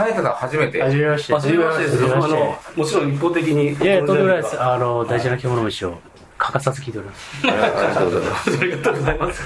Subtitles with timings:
[0.00, 0.82] タイタさん初めて。
[0.82, 1.34] はじめまして。
[1.34, 2.04] 初めましてです。
[2.04, 3.72] あのもちろん一方的に。
[3.72, 4.62] いやいやとんでもないです。
[4.62, 5.98] あの大事な獣飯を
[6.38, 7.46] 欠かさず聞いております。
[7.46, 8.50] ありがとうございます。
[8.50, 9.42] ありがとうございます。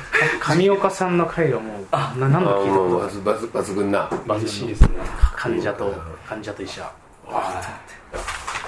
[0.56, 3.21] 上岡さんの回がもうな何あ度聞いたもうこと
[3.61, 4.88] 抜群な嬉しいですね。
[5.37, 5.93] 患者と
[6.26, 6.90] 患者と医者。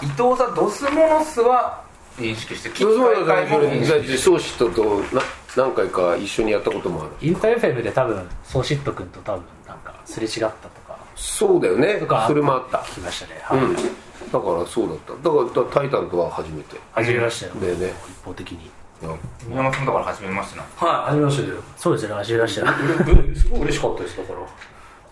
[0.03, 1.83] 伊藤さんドスモノスは
[2.19, 4.19] 認識して機そうそう械会も認識して。
[4.19, 5.23] ソーシットとな
[5.57, 7.11] 何回か一緒にやったこともある。
[7.21, 10.53] インター FM で多分ソーシット君と多分なんかすれ違ったと
[10.86, 10.86] か
[11.17, 11.95] そうだよね。
[11.95, 12.27] とか。
[12.29, 12.79] それもあった。
[12.79, 13.41] 聞きましたね。
[13.43, 13.75] はい、うん。
[13.75, 13.89] だか
[14.53, 15.13] らそうだった。
[15.15, 16.77] だからだから「タイタン」とは初めて。
[16.93, 17.47] 初めまして。
[17.47, 17.93] よだよね。
[18.09, 18.71] 一方的に。
[19.47, 24.39] 宮本さんだから初めましてなはい初めましてでそうですよね初めましてすごい嬉しかったですだから。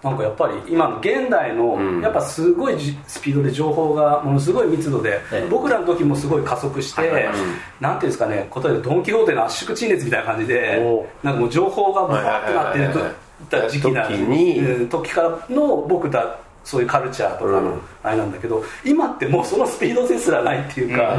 [0.05, 2.03] なんかやっぱり今の現代の、ん。
[2.03, 5.49] やっぱすごいじスピードで情報がものすごい密度で、ええ。
[5.51, 7.31] 僕らの時もすごい加速して、
[7.81, 14.59] なんていうんですかね答えでドン・キホーテの圧縮陳列みたいな感じでおなんかもう情報がバーってなってた時期なん時に。
[14.61, 17.81] うん時からの僕らそういうカルチャーとかのうん。
[18.03, 21.17] あれなんだけど、今ってもうそのスピードですらないっていうか、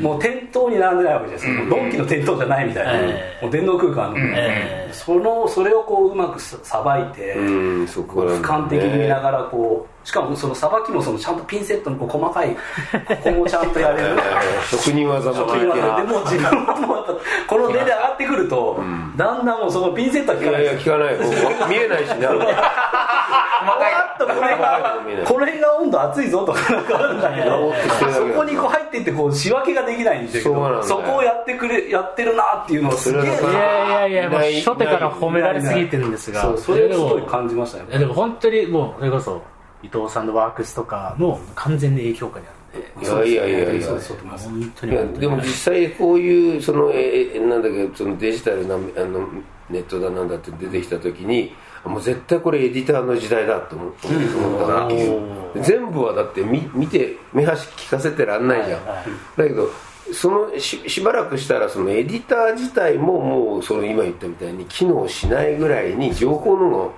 [0.00, 3.44] もう店頭に並んでないわけじゃないですうドンキの店頭じゃないみたいな、ええ。
[3.44, 4.90] もう電脳空間の、ええ。
[4.92, 8.06] そのそれをこううまくささばいて、俯
[8.40, 14.16] 瞰的に見ながらこうしかもそのさばきもそのちゃんとピンセットのこう細かいここもちゃんとやれる。
[14.70, 15.64] 職人技もで
[16.04, 17.04] もう自分はも
[17.48, 18.78] この手で上がってくると、
[19.16, 20.76] だんだんもうそのピンセットは効いやい。
[20.78, 21.78] かないですや聞かない。
[21.78, 27.72] 見えないしな細かいあっとこれがこれが温度熱いぞとかなんかあるんだけど
[28.12, 36.42] そこにこう入っていってこう仕分けができないんだけそこをやってくれやってるなっていうのをすげえいやいやいやもう初手から褒められすぎてるんですが。
[36.42, 39.42] そうそれをすごい感じましたねいやでも本当にもうそれこそ
[39.86, 43.74] 伊藤さんのワークスとかの完全に影響下にあるんでいやいやいや。
[43.74, 49.28] いやでも実際こういうそのえーなんだっけそのデジタルなあの
[49.70, 51.52] ネットだなんだって出てきた時に
[51.84, 55.04] もう絶対これエディターの時代だと思ったわけ。
[55.04, 59.06] ようん全部はだって見見て目端聞かせてらんないじゃん、はいはい。
[59.38, 59.70] だけど
[60.12, 66.94] そのししばらくしたらそのエディター自体ももうその今言ったみたいに機能しないぐらいに情報の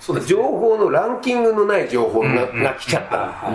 [0.00, 0.30] そうですね。
[0.30, 3.50] 情報のランキングのない情報が,、が来ちゃった。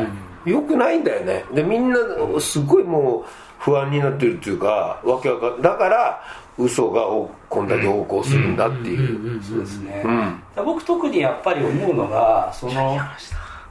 [0.46, 1.46] の、よくないんだよね。
[1.54, 2.00] でみんな
[2.40, 3.26] すごいもう
[3.60, 6.22] 不安になってるっていうかわけわかんだから
[6.58, 9.42] 嘘がおこんだけ横行するんだっていう。
[9.42, 10.66] そうですね、うん。
[10.66, 12.98] 僕特にやっぱり思うのがその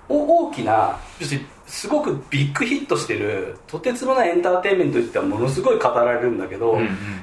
[0.08, 6.78] お大きな要するにすごくビッグヒットしてるとてつもないエンターテインメントについてはものすごい語られるんだけど、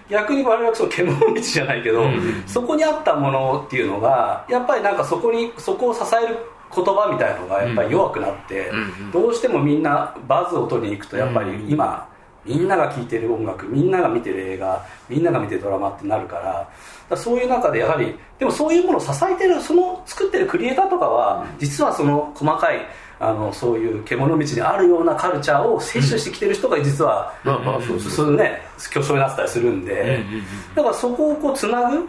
[0.10, 2.06] 逆に我々はその獣道じゃないけど、
[2.48, 6.38] そこにあったものっていうのがやっぱりなんかそこにそこを支える
[6.76, 8.72] 言葉みたいなのがやっぱり弱くなって、
[9.14, 12.09] どうしてもみんなバズを取りに行くとやっぱり今、
[12.50, 16.68] みんなが聴いてる音楽みんなが見てる映画みんなが見てるドラマってなるか
[17.08, 22.80] らそういう中でやはりでもそういうものを支えてるその作ってるクリエイターとかは実はその細かい
[23.20, 28.62] あのそういう獣道にあるようなカルチャーを摂取してきてる人が実は、まあまあそうそうね
[28.92, 30.24] 巨匠になってたりするんで、
[30.74, 32.08] だからそこをこうつなぐ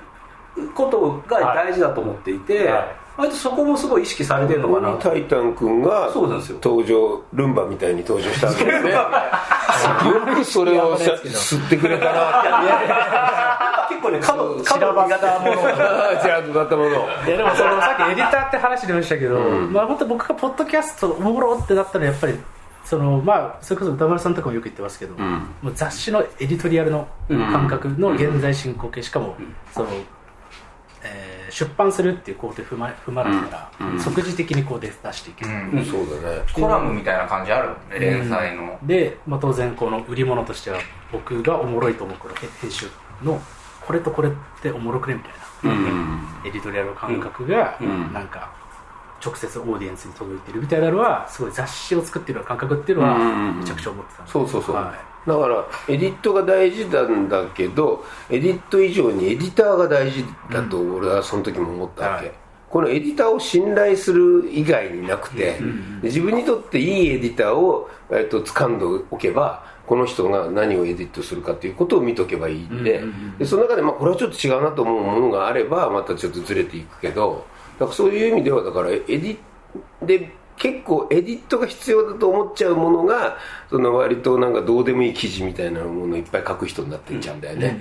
[0.72, 4.96] ことが大事だと思っていて、はい割とそこもすごい意識されてるのかな。
[4.96, 6.58] タイタン君がそうなんですよ。
[6.62, 8.90] 登場ルンバみたいに登場したんですね。
[8.90, 9.00] よ
[10.34, 13.86] くそれをさ吸ってくれたな。
[13.88, 15.56] 結構ね角角散らばったもの。
[16.22, 16.90] ちゃんとだったもの。
[16.90, 22.38] いやでもそのさっきエディターって話出ましたけど、まあ本当僕がポッドキャストおもろってなったらやっぱり
[22.84, 29.36] そのまあそれこそ歌丸さんとかもよく言ってますけど、もう雑誌のエディトリアルの感覚の現在進行形しかも、
[29.72, 29.88] その、
[31.02, 35.84] えー出版するっていう工程踏ま踏まないから、即時的にこう出出していける、うん。
[35.84, 36.42] そうだね。
[36.52, 37.76] コラムみたいな感じあるもん。
[37.90, 38.78] ね連載の。
[38.82, 40.78] で、まあ、当然この売り物としては
[41.12, 42.86] 僕がおもろいと思うこの編集
[43.22, 43.40] の
[43.86, 48.12] これとこれっておもろくねみたいな、エディトリアル感覚がん。
[48.12, 48.52] なんか
[49.24, 54.94] 直接オーディエンスに届いてるみたいなのはすごい雑誌を作ってる感覚っていうのはうんうんうんめちゃくちゃ思ってたんでそうそうそう、は
[55.26, 62.34] だからエディットが大事なんだけどエディット以上にエディターが大事だと俺はその時も思ったわけ、はい。
[62.70, 65.60] このエディターを信頼する以外になくて、で
[66.02, 73.02] 自分にとっていいエディターを、えっと掴んでおけばこの人が何をエディットするかということを見とけばいいんで,、
[73.40, 77.44] でその中で、まあ、これはちょっと違うなと思うものがあればまたちょっとずれていくけど
[77.80, 79.38] だからそういう意味ではだからエディ
[80.06, 80.30] で
[80.60, 83.38] 結構エディットが必要だと思っちゃうものが
[83.70, 87.78] その割となんかどうでもいい記事みたいなものをいっぱい書く人になってっちゃうんだよね、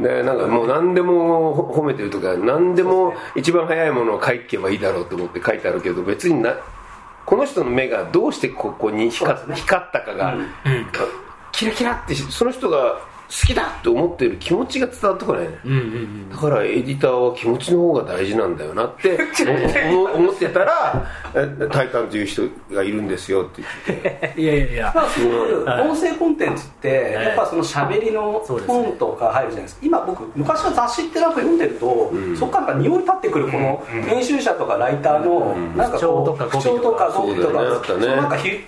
[0.00, 6.56] でなんかもう何でもほ褒めてるとか何でも一番早いものを書けばいいだろうと思って書いてあるけど別にな
[7.24, 10.36] この人の目がどうしてここに光,、光ったかが、
[11.52, 16.30] キラキラってその人が好きだって思ってる気持ちが伝わってこないね、うんうんうん。
[16.30, 19.18] だからエディターは気持ちの方が大事なんだよなって
[19.90, 22.42] 思思ってたらえ「タイタン」という人
[22.72, 24.34] がいるんですよって言って。
[24.40, 24.92] いやいやいや。
[24.94, 25.88] まあ、そういうはい。
[25.88, 29.80] 音声コンテンツって、やっぱその喋りの本とか入るじゃないですか。
[29.82, 36.58] 今僕昔は雑誌ってなんか読んでると、そこから匂い立ってくるこの編集者とかライターのなんかこう口調とか語尾とか。
[36.58, 37.76] 口調とか語尾とかそうだよね。
[37.76, 38.00] あったね。
[38.00, 38.64] そのなんかひ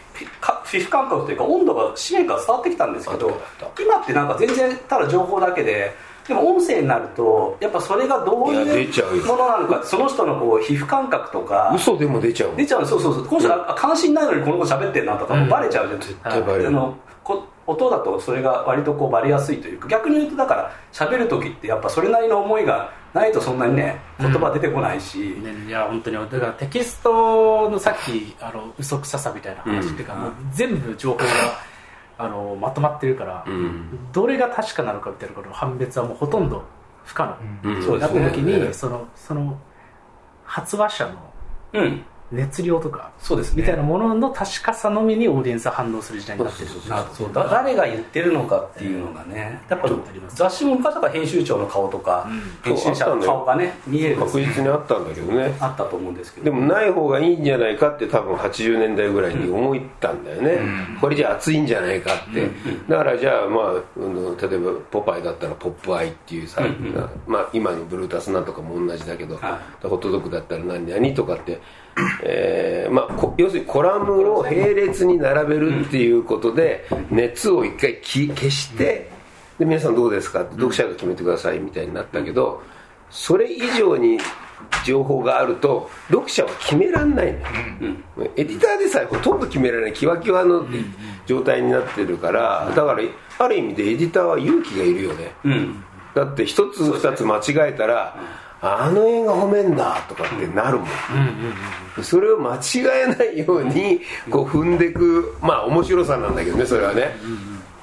[0.64, 3.40] 皮膚感覚というか温度が紙面から伝わってきたんですけど
[3.80, 5.94] 今ってなんか全然ただ情報だけで
[6.26, 13.26] でも音声になるとやっぱそれがどういうものなのかその人のこう皮膚感覚とか嘘でも出ちゃう出ちゃうそうそうそう。
[13.26, 16.68] この人あ関心ないのにこの子喋ってるなとかもバレちゃうじゃん、絶対バレる。
[16.68, 26.16] あのこ音だとそれが割とこうバレやすいというか逆に言うとだから喋る時ってやっぱそれなりの思いがないとそんなにね言葉出てこないし、ね、いや本当に。
[26.16, 31.24] だからテキストのさっきあの嘘くささみたいな話っていうか、もう全部情報が
[32.16, 34.12] あのまとまってるから、ん。
[34.12, 36.64] どれが確かなのかみたいなことの判別はもうほとんど
[37.04, 37.82] 不可能、うん。
[37.82, 38.20] そうですね。
[38.20, 39.58] なった時に、ねそのその
[40.44, 41.12] 発話者の
[41.74, 43.62] うん熱量とかそうですね。
[43.62, 46.70] みたいなものの確かさのみにオーディエンスは反応する時代になってる。
[46.90, 50.36] あそうだ誰が言ってるのかっていうのがねやっぱちょっとあります。
[50.36, 52.28] 雑誌も昔だから編集長の顔とか、
[52.62, 54.16] 編集者の顔がね見える。
[54.16, 55.56] 確実にあったんだけどね。
[55.60, 56.44] あったと思うんですけど。
[56.44, 60.58] でもない方がいいんじゃないかって多分80年代ぐらいに思ったんだよね、
[61.00, 62.50] これじゃ熱いんじゃないかって、
[62.88, 66.62] だからじゃあまあ、うん例えば「ポパイ」だったら「ポップアイ」っていうさ、
[67.26, 71.60] まあ、今のブルータスなんとかも同じだけど、はホットドッグだったら何々とかって、
[72.22, 79.10] えーまあ、こ要するにコラムを並列に並べるっていうことで熱を一回き消して
[79.58, 80.42] で皆さんどうですか？
[80.42, 82.62] って読者が決めてくださいみたいになったけど
[83.10, 84.18] それ以上に
[84.84, 87.38] 情報があると読者は決めらんないの
[88.24, 90.66] よ、エディターでさえほとんど決められないキワキワの
[91.26, 93.02] 状態になってるからだから
[93.38, 95.84] ある意味でエディターは勇気がいるよね、うん。
[96.14, 98.16] だって一つ二つ間違えたら、
[98.60, 100.88] あの映画褒めんだとかってなるもん、
[102.02, 102.60] それを間違
[103.04, 104.00] えないように
[104.30, 107.14] こう踏んでいくまあ面白さなんだけどねそれはね、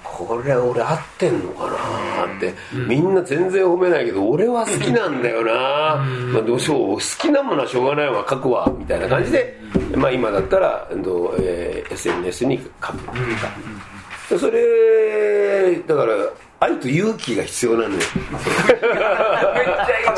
[0.03, 2.53] これ俺合ってんのかなって、
[2.87, 9.59] みんな全然褒めないけど俺は好きなんだよな、まあ、どうしよう好きなものはしょうがないわ書くわみたいな感じで、
[9.95, 16.15] まあ、今だったら、えー SNS に書く、それだから
[16.59, 17.91] 愛と勇気が必要なのよ。
[17.91, 18.07] めっち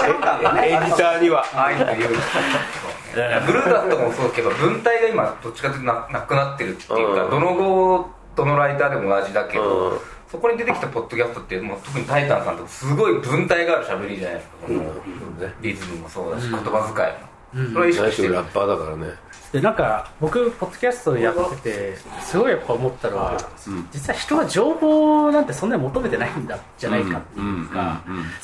[0.03, 1.43] ゃ今感がエディターには。
[1.53, 2.09] 愛という
[3.45, 7.31] ブルーダスとかもそうですけど文体が今どっちかというとななくなってるっていうか、うん。
[7.31, 9.99] どの号どのライターでも同じだけど、うん。
[10.29, 14.93] そこに出てきたポッドキャストってもう特にタイタンさんとかすごい文体がある喋りじゃないですか、この
[15.61, 16.93] リズムもそうだし、言葉
[17.53, 18.33] 遣いも、それは意識してる。
[18.35, 19.13] 最初ラッパーだからね
[19.51, 23.37] でなんか僕ポッドキャストやっててすごいやっぱ思ったのは、
[23.91, 28.01] 実は人は情報なんてそんなに求めてないんだじゃないかっていうか、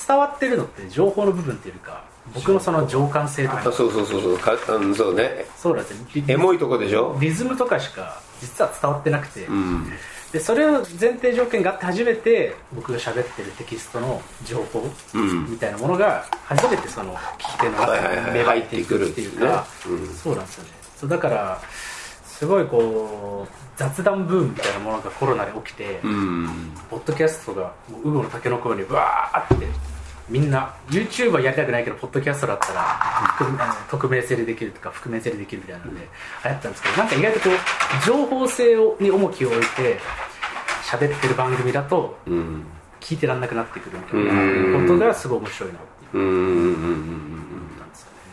[0.08, 4.38] 伝わってるのって情報の部分っていうか僕のその情感性とか、あそうそうそうそう。
[4.38, 5.46] かうんそうね。
[5.58, 6.08] そうなんですよ。
[6.16, 7.18] リエモいとこでしょ？
[7.20, 9.92] リズムとかしか実は伝わってなくて、うん。
[10.32, 15.52] でそれを前提条件があって初めて僕が喋ってるテキストの情報うん。
[15.52, 19.52] みたいなものが初めてその聞き手の中に芽生えていくるっていうね。
[20.16, 21.62] そうなんですよねそうだから
[22.24, 26.72] すごいこう雑談ブームみたいなものがコロナで起きて、うん。
[26.90, 29.68] ポッドキャストがもうウゴの竹の子ようにわーって
[30.30, 36.08] みんな YouTuber やりたくないけどポッドキャストだったら匿名性でできるとか覆面性でできるみたいなので
[36.46, 40.00] 流行ったんですけどなんか意外とこう情報性をに重きを置いて
[40.86, 42.64] 喋ってる番組だとうん。
[43.02, 44.24] 聞いてらんなくなってくるみたい
[44.72, 47.43] なことがすごい面白いなっていう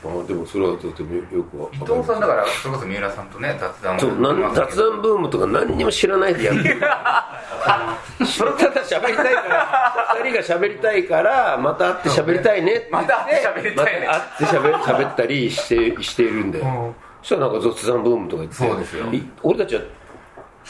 [0.03, 6.81] あでもそれはとてもよく伊る藤さんだからそれこそ三浦さんとね雑談もそうなん雑談ブームとか何にも知らないでやってる
[8.27, 12.89] それただ喋りたいから二人が喋りたいからまた会って喋りたいねって。
[12.93, 14.07] また会って喋りたいね。
[14.07, 18.57] また会って喋喋ったりしてしているんだよ、そしたらなんか雑談ブームとか言って。
[18.57, 19.07] そうですよ。
[19.07, 19.83] い俺たちは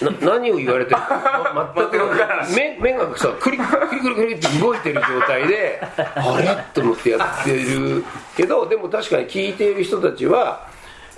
[0.02, 0.97] な何を言われてる？
[0.97, 2.07] か ま全全く。
[2.07, 6.57] わからないく目目がさクリクリクリクリって動いてる状態で あれ？
[6.75, 8.04] と思ってやってる
[8.37, 10.66] けどでも確かに聞いている人たちは、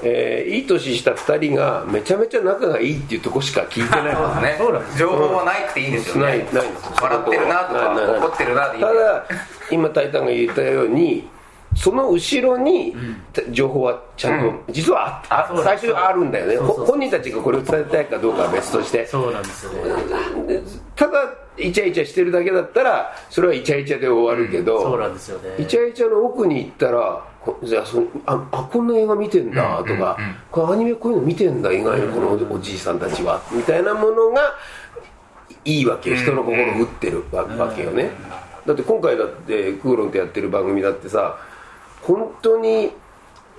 [0.02, 4.16] えーいい年した2人がめちゃめちゃ仲がいいっていうとこしか聞いてない。
[4.16, 4.56] そうですね。
[4.58, 6.46] そうなんです情報はなくていいんですよないね。
[6.52, 6.90] ないんです。
[7.00, 8.18] 笑ってるなとかないないない。
[8.18, 9.24] 怒ってるなでいいただ
[9.70, 11.28] 今タイタンが言ったように
[11.74, 12.94] その後ろに
[13.50, 16.56] 情報はちゃんと、実はああ最初はあるんだよね。
[16.56, 19.06] 本人たちがこれを伝えたいかどうかは別として。
[19.06, 20.46] そうなんですよね。
[20.46, 20.62] で
[20.94, 25.56] ただイチャイチャしてるだけだったらそれはイチャイチャで終わるけど、そうなんですよね。
[25.58, 30.16] イチャイチャの奥に行ったらこじゃあそああこんな映画見てんだとか、
[30.50, 34.54] これアニメこういうの見てんだ意外にこのおじいさんたちはみたいなものが
[35.64, 36.16] いいわけよ。
[36.16, 38.10] 人の心を打ってるわけよね。
[38.64, 41.36] だって今回だってクーロンってやってる番組だってさ
[42.02, 42.90] 本当に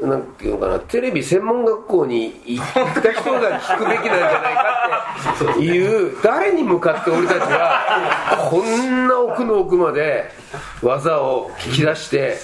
[0.01, 10.31] なんていうかなテレビ専門学校に行った人が聞くべきなんじゃないかっていう誰に向かって俺たちはこんな奥の奥まで
[10.81, 12.37] 技を聞き出して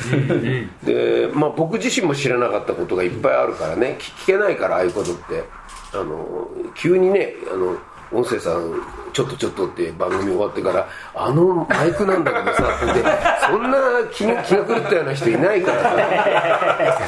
[0.83, 5.59] で、まあ、僕自身も知らなかったことがいっぱいあるからね聞けないからああいうことって。
[5.91, 7.77] あの急にねあの
[8.11, 8.73] 音声さん
[9.13, 13.03] ちょっとちょっとって番組終わってからあのマイクなんだけどさって
[13.51, 13.77] そんな
[14.11, 17.07] 気 気が狂ったような人いないからさ。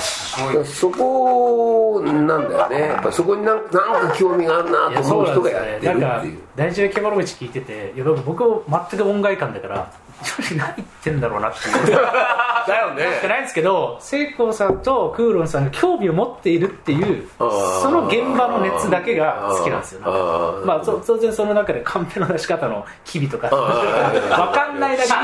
[0.65, 2.79] そこなんだよね。
[2.88, 3.65] やっぱそこになんなん
[4.10, 6.39] か興味があるなと思う人がやってるっていう。
[6.55, 8.43] 大事な獣道聞いてていや僕
[8.89, 9.91] 全く音外観だから
[10.57, 11.97] 何言ってんだろうなっていう。
[12.67, 13.19] だよね。
[13.21, 20.01] じゃないんですけど聖光さんとクーロンさんが興味を持っているっていうその現場の熱だけが好きなんですよ。
[20.65, 25.15] まあ当然その中でカンペの出し方の機微とか分かんないだけに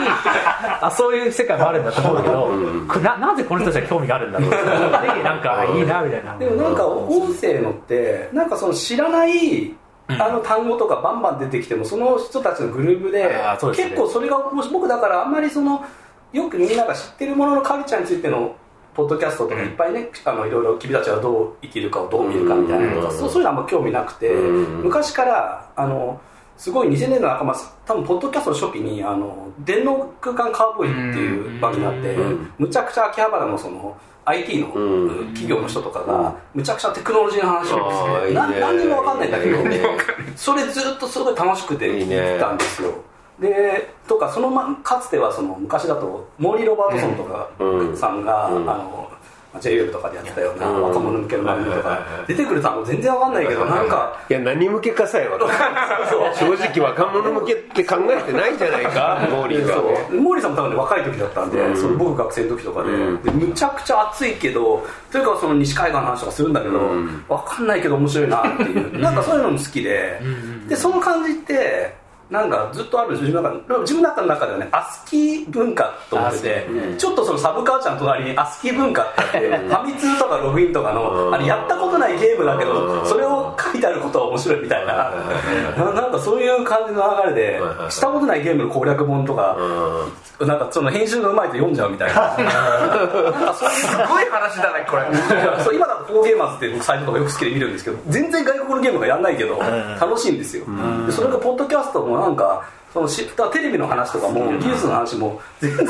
[0.82, 4.58] あそういう世界もあるんだと思うけど、うん、ななぜこの人たちは興味があるんだろうって
[5.24, 6.38] なんかいいなみたいな。
[6.38, 9.74] でもなんか音声のってなんかその知らない
[10.08, 13.30] あの単語とかバンバン出てきてもその人たちのグループで、ね、
[13.76, 14.38] 結構それが
[14.72, 15.84] 僕だからあんまりその
[16.32, 18.56] よくみんなが知ってるもののカルチャーについての
[18.94, 26.20] ポッドキャストとかいっぱいね、あのいろいろ君たちはどう生きるかをどう見るかみたいなのとか、そういうのはあんま興味なくて、昔からあの
[26.58, 32.18] すごい2000年の仲間多分ポッドキャストの初期にあの電脳空間カウボーイっていう番組があって、
[32.58, 33.96] むちゃくちゃ秋葉原のその
[34.28, 34.68] IT の
[35.28, 39.58] 企業の人とかがむちゃくちゃテクノロジーの話をして何にも分かんないんだけど
[40.36, 42.94] それずっとすごい楽しくて聞いてたんですよ。
[43.40, 47.50] でとかその、ま、かつてはその昔だとモーリー・ロバートソンとか
[47.96, 49.12] さんが、あの
[49.60, 52.00] JWEB とかでやってたような若者向けの番組とか。
[52.28, 56.36] 出てくる単語全然わかんないけどなんかいや何向けかさえ分かんない。
[56.36, 69.00] 正直若者向けって考えてないじゃないかモーリーが、ね、モーリーさんも多分、ね、若い時だったんで、うん、それ僕学生の時とかでうん、でむちゃくちゃ熱いけどというかその西海岸の話とかするんだけど、うん、分かんないけど面白いなっていう。
[69.00, 70.22] なんかそういうのも好きで
[70.68, 71.94] でその感じって
[72.30, 85.12] なんかずっとある自分の中自分の中ではねアスキー文化と思ってて、うん、ちょっとそのサブカルチャーの隣にアスキー文化ってあってファミ通とかログインとかのあれやったことないゲームだけどそれを書いてあることは面白いみたいな
[85.78, 89.58] なんかそういう感じの流れでしたことないゲームの攻略本とか
[90.46, 92.16] なんかその編集がうまいと読んじゃうみたいな。
[92.16, 95.06] なんかそういうすごい話だねこれ。
[95.64, 99.60] そう今だとフォーゲーマーズって僕サイトとかよく好きで見るんですけど全然外国のゲームがやんないけど
[100.00, 100.66] 楽しいんですよ。
[101.10, 105.86] それがポッドキャストもなんかそのしテレビの話とかも技術の話も全然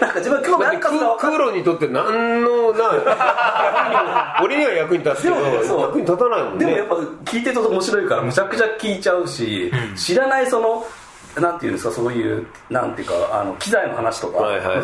[0.00, 6.64] なんか自分今日何かクーロにとって何のな 俺には役に立つけど役に立たないもんね。
[6.64, 10.84] でもやっぱ聞いてると面白いからむちゃくちゃ聞いちゃうし、うん、知らないその
[11.38, 14.38] なんていうんですかそういうなんていうかあの機材の話とか、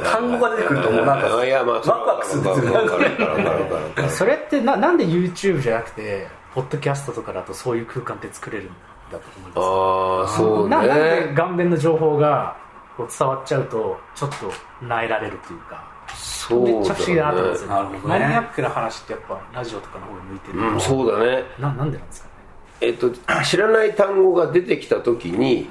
[0.05, 8.73] 単語が出てくるともうなんかワクワクするんですよそれってななんで YouTube じゃなくてポッドキャストとかだとそういう空間って作れるんだ
[9.11, 9.59] と思います。
[9.59, 10.77] ああそうね。
[10.77, 12.57] なんで顔面の情報が
[12.97, 15.97] こう伝わっちゃうとちょっとなえられるというか。
[16.15, 21.45] そう、ね、めっちゃ不思議だなと思うんですよ、ね、マニアックな話ってやっぱラジオとかの方に向いてるうん、そうだね。
[21.59, 22.33] ななんでなんですかね。
[22.81, 23.11] えっと
[23.45, 25.69] 知らない単語が出てきた時に、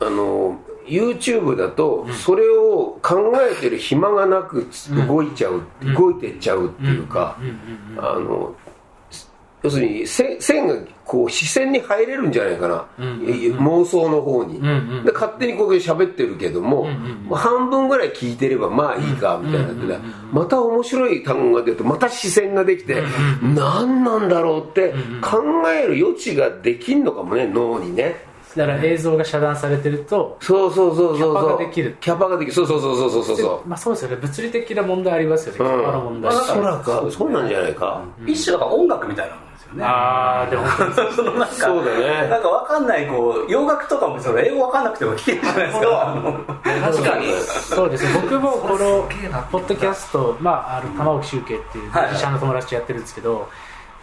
[0.00, 4.68] あの YouTube だとそれを考えてる暇がなく
[5.06, 7.36] 動いちゃう、うん、動いてっちゃうっていうか
[7.98, 8.54] あの
[9.62, 10.74] 要するに線線が
[11.04, 13.26] こう視線に入れるんじゃないかな、うんうんうん、
[13.58, 20.02] 妄想の方に、うんうん、で勝手にこう喋ってるけども、うんうんうん、半分ぐらい聞いてればまあいいかみたいな、うんうんうん、
[20.32, 28.28] また面白い単語が出るとまた視線ができて、うんうん、何なんだろうって考える余地ができんのかもね脳にね。
[28.56, 31.96] だから映像が遮断されてるとそうそうそうそうキャパができる。
[32.00, 32.52] キャパができる。
[32.52, 33.68] そうそうそうそうそうそう。
[33.68, 34.16] まあそうですよね。
[34.16, 39.36] 物理的な問題ありますよね、キャパの問題、そらかそうなんじゃないか、一種だから音楽みたいな
[39.74, 39.84] ね。
[39.84, 40.66] ああでも
[41.14, 42.28] そのなんかそうだね。
[42.28, 46.16] なんかわかんないこう洋楽とかもその英語わかんなくても聞けるじゃないですか。
[46.64, 47.26] 確かに。
[47.76, 48.20] そうですね。
[48.22, 49.08] 僕もこの
[49.50, 53.48] ポッドキャストまああの玉置周慶っていう医者の友達とやってるんですけど、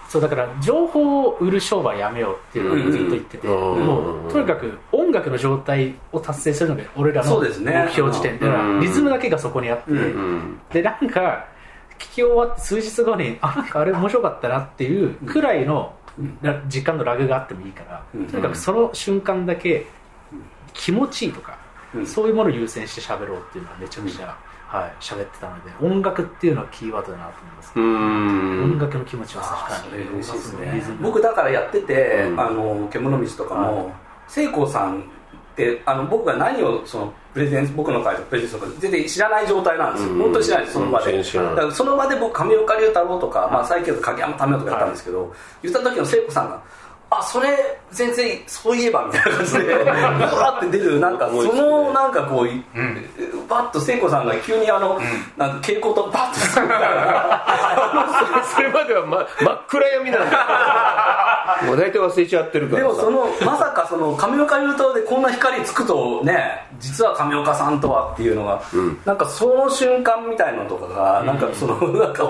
[0.07, 7.51] そうだから情報を売る商売やめようっていうのをずっと言ってて、もうとにかく音楽の状態を達成するのが俺らの目
[7.91, 8.47] 標時点で、
[8.79, 9.91] リズムだけがそこにあって、
[10.71, 11.45] でなんか
[11.97, 15.93] 聞き終わって数日後にあなんかあれ面白かったなっていうくらいの
[16.67, 19.85] 時間のラグがあってもいいから、とにかくその瞬間だけ
[20.73, 21.57] 気持ちいいとか、
[22.05, 24.37] そういうものを優先して喋ろうっていうのはめちゃくちゃ、
[24.67, 27.79] はい喋ってたので音楽っていうのはキーワードだなと思います。
[27.79, 30.03] 音楽の気持ちは確かに。
[30.59, 30.83] ね。
[31.01, 33.93] 僕だからやってて、あの獣道とかも、
[34.27, 35.09] 聖子さん
[35.57, 45.29] ってあの僕が何をそのプレゼン僕の会とプレゼンスとか全然知らない状態なんですよ、うん、本当に知らないですその場で、うん、だからその場で僕上岡龍太郎とか、まあ、最近だと影山民生とかやったんですけど、はい、
[45.63, 46.61] 言った時の聖子さんが
[47.09, 55.03] あそれ全然そういえばみたいな感じでうわって出るなんかそのなんかこう、うん、バッと聖子さんが急にあの、うん、
[55.37, 58.43] なんか蛍光とバッとするみたいな。
[58.55, 61.37] それまでは、ま、真っ暗闇なんだ。
[61.65, 72.23] もう大体忘れちゃってるからでもそのまさかその亀岡優斗でこんな光つくとね実は亀岡さんとはっていうのが、うん、なんかその瞬間みたいなのとかが、うん、なんかそのなんか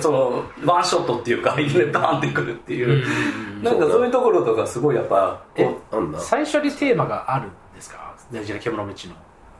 [0.00, 3.04] そのワンショットっていうかいきなりバーンってくるっていう、
[3.56, 5.42] うん、なんかそういうところとかすごいやっぱ
[6.18, 8.14] 最初にテーマがあるんですか？
[8.32, 9.14] 大事な獣道の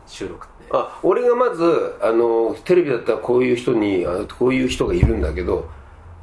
[0.06, 0.68] 収録って。
[0.72, 5.68] あ俺がまずあのテレビだったらこういう人にあこういう人がいるんだけど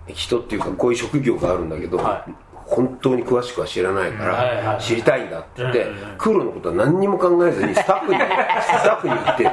[0.07, 2.33] 人っていうかこういう職業があるんだけど、はい、
[2.73, 5.87] 本当に詳しくは知らないから知りたいんだって言って
[6.17, 8.19] クロのことは何にも考えずにスタッフに
[8.61, 9.51] スタッフに言ってる。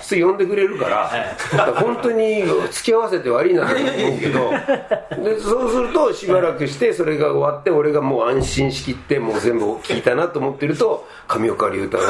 [0.00, 1.10] そ呼んでくれるから
[1.74, 4.50] 本当に付き合わせて悪いなと思うけど
[5.22, 12.04] でそうするとしばらくしてそれが終わって俺がもう安心しきってもう全部聞いたなと思ってると上岡龍太郎。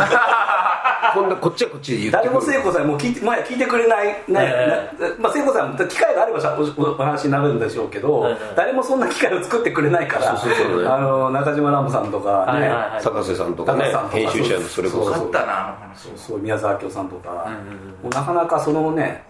[1.14, 15.14] こんなこっちはこっちで言って誰も聖子さんもう聞いて,、まあ、聞いてくれないね、えー、まあ、聖子さん機会があればおお話になるんでしょうけど、えー、誰もそんな機会を作ってくれないからそうね、あの中島ランボさんとかね、坂瀬さんとかね編集者のそれこそ。
[15.14, 17.50] そうったなそうそう宮沢明夫さんとか、
[18.02, 19.24] もうなかなかそのね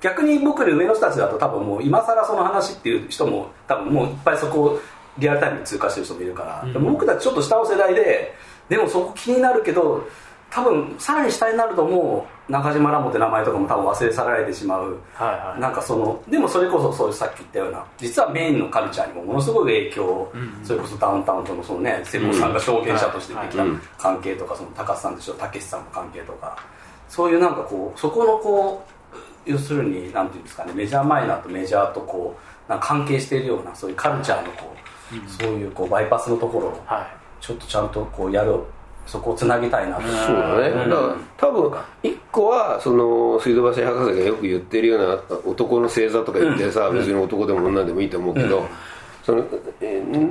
[0.00, 4.80] 逆に僕より上の人たちだと多分もう今更その話っていう人も多分もういっぱいそこを
[5.18, 8.34] リアルタイムに通過してる人もいるから、うん、僕たちちょっと下の世代で
[8.68, 10.06] でもそこ気になるけど
[10.56, 23.64] 多分さらに下になるともう中島ラモって名前とかも多分忘れ去られてしまう、はいはい、なんかそのでもそれこそそういうさっき言ったような実はメインのカルチャーにもものすごい影響、うんうん、それこそダウンタウンとのそのね瀬古さんが証言者としてできた
[23.98, 26.56] 関係とか、その高須さんとしてたけしさんの関係とか。
[27.10, 28.84] そういうなんかこうそこのこ
[29.46, 32.36] う要するになんていうんですかねメジャーマイナーとメジャーとこ
[32.66, 34.74] うなんか関係しているようなそういうカルチャーのこ
[35.12, 38.58] う、うん、そういうこうバイパスのところを、はい、ちょっとちゃんとこうやる
[39.06, 48.66] そこをつなぎたいなそうだね、だから多分一個はその水道橋博士がよく言ってるような男の星座とか言ってさ、別に男でも女でもいいと思うけど、
[49.24, 49.44] その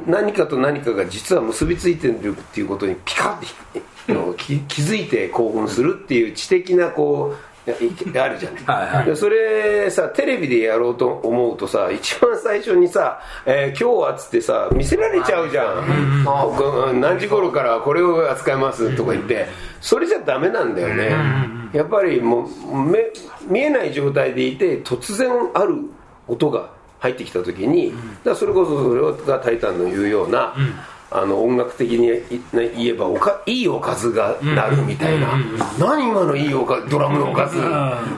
[0.08, 3.48] 何かと何かが実は結びついてるっていうことにピカッて
[4.38, 8.56] 気づいて興奮するっていう知的なこうあるじゃん。
[8.66, 19.48] はい、それさテレビでやろうと思うとさ一番最初にさ「えー、今日は」っつってさ見せられちゃうじゃん、うん、何時頃からこれを扱いますとか言って。
[19.86, 21.16] それじゃダメなんだよね、
[21.72, 23.06] やっぱりもう目
[23.48, 25.76] 見えない状態でいて突然ある
[26.28, 30.74] 音が入ってきた時に、だそれこそそれが「タイタン」の言うような、うん
[31.18, 32.10] あの音楽的に
[32.52, 35.38] 言えばおかいいおかずがなるみたいな、
[35.80, 37.58] 何今のいいおかドラムのおかず、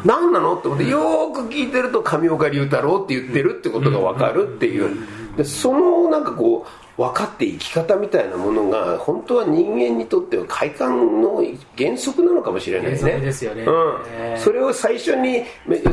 [0.03, 5.07] 何なのって思ってよく聞いてると上岡龍太郎って言ってるってことが分かるっていう。
[5.37, 6.65] でそのなんかこ
[6.97, 11.43] う分かって生き方みたいなものが本当は人間にとっては快感の
[11.77, 13.19] 原則なのかもしれないね。
[13.19, 15.43] ですよね、うん、それを最初に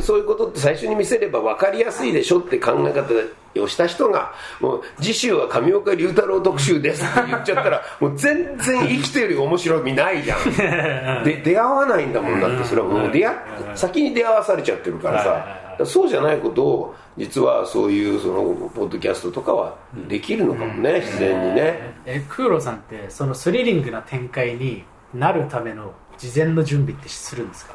[0.01, 3.13] そういうことって最初に見せれば分かりやすいでしょって考え方
[3.59, 10.43] をした人がもう次週は上岡龍太郎特集ですって言っちゃったら もう全然生きてる面白みないじゃん。
[11.23, 13.35] で出会わないんだもんだってそれはもう出会
[13.75, 19.75] 先に出会わされちゃってるからさそうじゃないことを実はそういうそのポッドキャストとかは
[20.07, 21.93] できるのかもね、うん、自然にね。
[22.05, 27.73] え空路さんってそのスリリングな展開になるための事前の準備ってするんですか？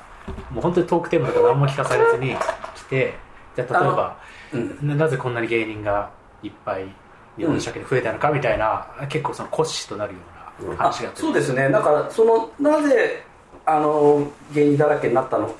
[0.50, 2.36] もう本当にトークテーマとか何も聞かされずに
[2.74, 3.14] 来て
[3.56, 4.16] じゃあ例えば、
[4.52, 6.10] うん、なぜこんなに芸人が
[6.42, 6.86] いっぱい
[7.36, 10.18] 日本の社会で増えたのかみたいな、うん、結構その骨子となるよ
[10.62, 11.68] うな話がそうですね。
[11.70, 13.24] だからそのなぜ
[13.64, 15.54] あの芸人だらけになったの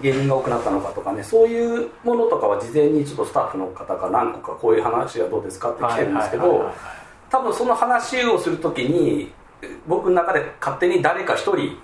[0.00, 6.72] 芸人が多くなったのかとかねそういうものとかは事前にちょっとスタッフの方が何個かこういう話はどうですかって来てるんですけど
[7.30, 9.32] 多分その話をする時に
[9.86, 11.76] 僕の中で勝手に誰か一人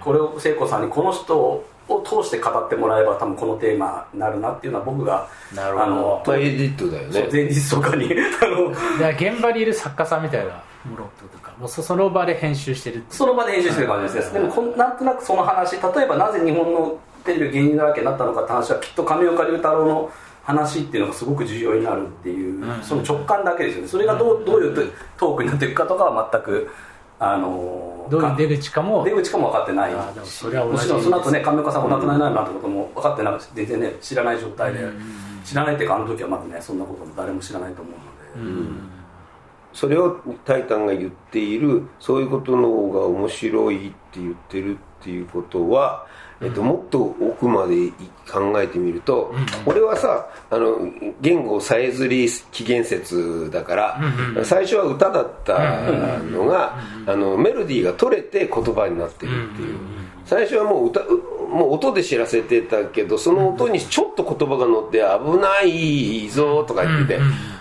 [0.00, 5.84] これを聖子さんにこの人を通して語ってもらえば多分このテーマになるなっていうのは僕がなるほど。
[5.84, 5.86] あ
[6.28, 7.28] のエディットだよね。
[7.32, 8.10] 前日とかに
[8.42, 8.68] あの
[9.10, 11.52] 現場にいる作家さんみたいなものってことか。
[11.58, 14.32] もうその場で編集してるその場で編集してる感じです。
[14.32, 20.10] でもこなんとなくその話例えばなぜ日本のテレビ芸人だらけになったのかって話はきっと上岡龍太郎の
[20.44, 23.88] 話っていうのがすごく重要になるっていう、うん、その直感だけですよね。
[23.88, 26.70] それがどうどういうトークになっていくかとかは全く
[27.20, 29.04] あのどういう出口かも。
[29.04, 29.92] 出口かも分かってない。
[30.24, 34.80] それはもちろんその後ね上岡さんお亡くなりになるなんてことも分かってなくて全然ね知らない状態で、
[35.44, 38.70] 知らないっていうかあの時はまだねそんなことも誰も知らないと思うので、
[39.72, 46.06] それを「タイタン」が言っているそういうことの方が面白いって言ってるっていうことは、
[46.40, 47.90] えっと、もっと奥まで
[48.30, 49.34] 考えてみると、
[49.66, 50.78] 俺はさあの
[51.20, 54.00] 言語さえずり起源説だから、
[54.44, 55.58] 最初は歌だった
[56.20, 59.78] のが、あのメロディーが取れて言葉になってるっていう。
[60.28, 61.00] 最初はもう歌
[61.48, 67.20] もう音で知らせてたけどその音にちょっと言葉が乗って「危ないぞ」とか言ってて、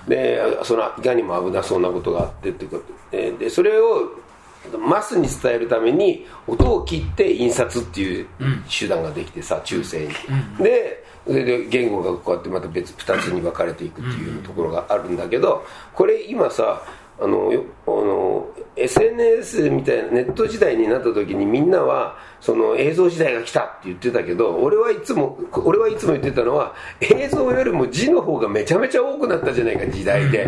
[0.09, 2.77] でそのいかにも危なそうなことがあってってこ
[3.11, 4.11] とでそれを
[4.77, 8.27] マスに伝えるために音を切って印刷っていう
[8.69, 10.09] 手段ができてさ中世に、
[10.63, 16.81] でそれで言語がこうやってまた別2つに分かれていくっていうところがあるんだけどこれ今さ
[17.19, 17.51] あの
[17.87, 30.47] あの SNS みたいなネット時代になった時にみんなはその映像時代が来たって言ってたけど俺はいつも俺はいつも言ってたのは映像よりも字の方がめちゃめちゃ多くなったじゃないか時代で。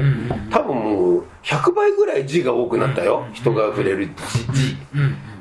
[0.51, 3.25] 多分もう100倍ぐらい字が多くなったよ。
[3.33, 4.07] 人が触れる
[4.53, 4.77] 字。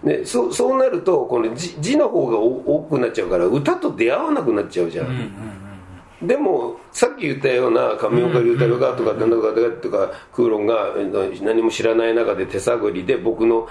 [0.04, 5.30] でそそうなるとこの字字の方が多くなっちゃうから歌と出会わなくなっちゃうじゃん。
[6.22, 10.94] でもさっき言ったような上岡龍太郎がとか何だかとか空論が
[11.42, 13.68] 何も知らない中で手探りで僕の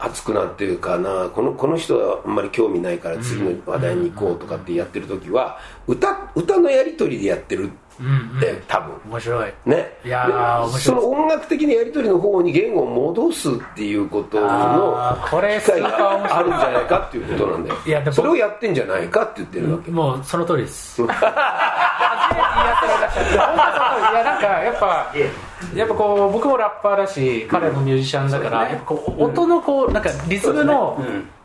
[0.00, 1.30] 熱くなってるかな。
[1.34, 8.96] このこの人はあんまり興味ないから次の話題に行こうとかってやってる時は歌歌のやり取りでやってるって、多分。
[9.10, 9.52] 面白い。
[9.66, 9.98] ね。
[10.04, 17.76] いやその音楽的なやり取りの方に言語を戻すっていうことのこれ機会があるんじゃないかっていうことなんだよ。
[17.86, 19.90] いやそれをやってんじゃないかって言ってるわけ。
[19.90, 21.02] もうその通りです
[22.54, 25.12] いやなんかやっぱ
[25.74, 31.02] やっぱこう僕もラッパーだし彼もミュージシャンだから、やっぱこう音のこうなんかリズムの、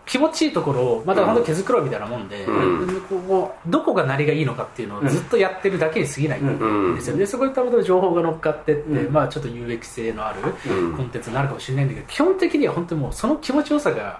[0.09, 10.41] 気持ちいいところをまた本当毛づくろいみたいなもんで、うん、こうどこが鳴りがいいのかっていうのをずっとやってるだけに過ぎないんですよ、でそこにたまたま情報が乗っかってって、うん、まあ、ちょっと有益性のある
[10.97, 14.19] コンテンツになるかもしれないんだけど基本的には本当にもうその気持ちよさが、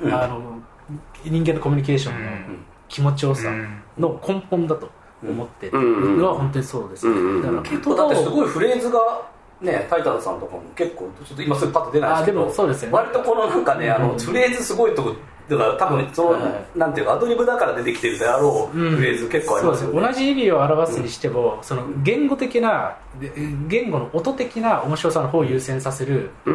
[0.00, 0.62] うん、あの
[1.22, 2.30] 人間のコミュニケーションの
[2.88, 3.52] 気持ちよさ
[3.98, 4.90] の根本だと
[5.22, 5.80] 思ってる
[6.16, 7.62] のは本当にそうです、ね、だから
[7.96, 9.00] だってすごいフレーズが
[9.60, 12.52] ね、タイタンさんとかも結構ちょっと今すぐパッと出ないですけど。
[12.52, 15.14] そうですよ、ね、割とこのなんかねあの、フレーズすごいとこ
[15.48, 22.96] だから多分その、はい、なんていうかアドリブだから出てきてるであろうフレーズ結構ありますよね、うん、同じ意味を表すにしても、うん、その言語的な
[23.68, 26.50] 言語の音的な面白さの方を優先させるこ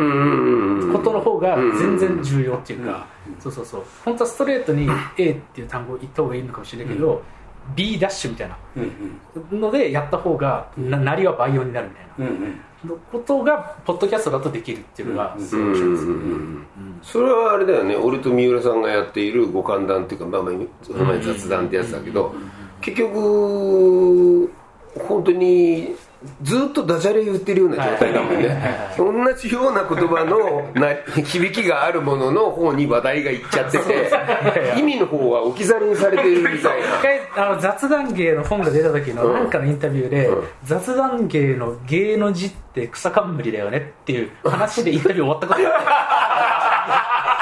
[1.00, 3.08] との方が全然重要っていうか、
[3.40, 3.84] そうそうそう。
[4.06, 7.24] 本当はストレートに A っていう単語を言った方がいいのかもしれないけど、
[7.76, 8.58] B ダッシュみたいな。
[9.52, 12.36] のでやった方がななりは倍音になるみたいな、
[12.86, 16.16] のことがポッドキャストだとできるっていうのがすごい面白いですね。
[17.04, 17.96] それはあれだよね。
[17.96, 22.34] 俺と三浦さんがやっている五感談っていうかまあまあその前雑談ってやつだけど
[22.82, 24.52] 結局
[25.08, 25.96] 本当に
[26.44, 28.62] ずっとダジャレ言ってるような状態だもんね、
[28.98, 34.12] 同じような言葉のな 響きがあるものの方に話題がいっちゃってて
[34.78, 36.88] 意味の方は置き去りにされてるみたいな。
[36.98, 46.61] 一回あの雑談芸の本が出た時のなんかのインタビューで、うん、雑談芸の芸の字って草冠だよねっていう話でインタビュー終わったことがあって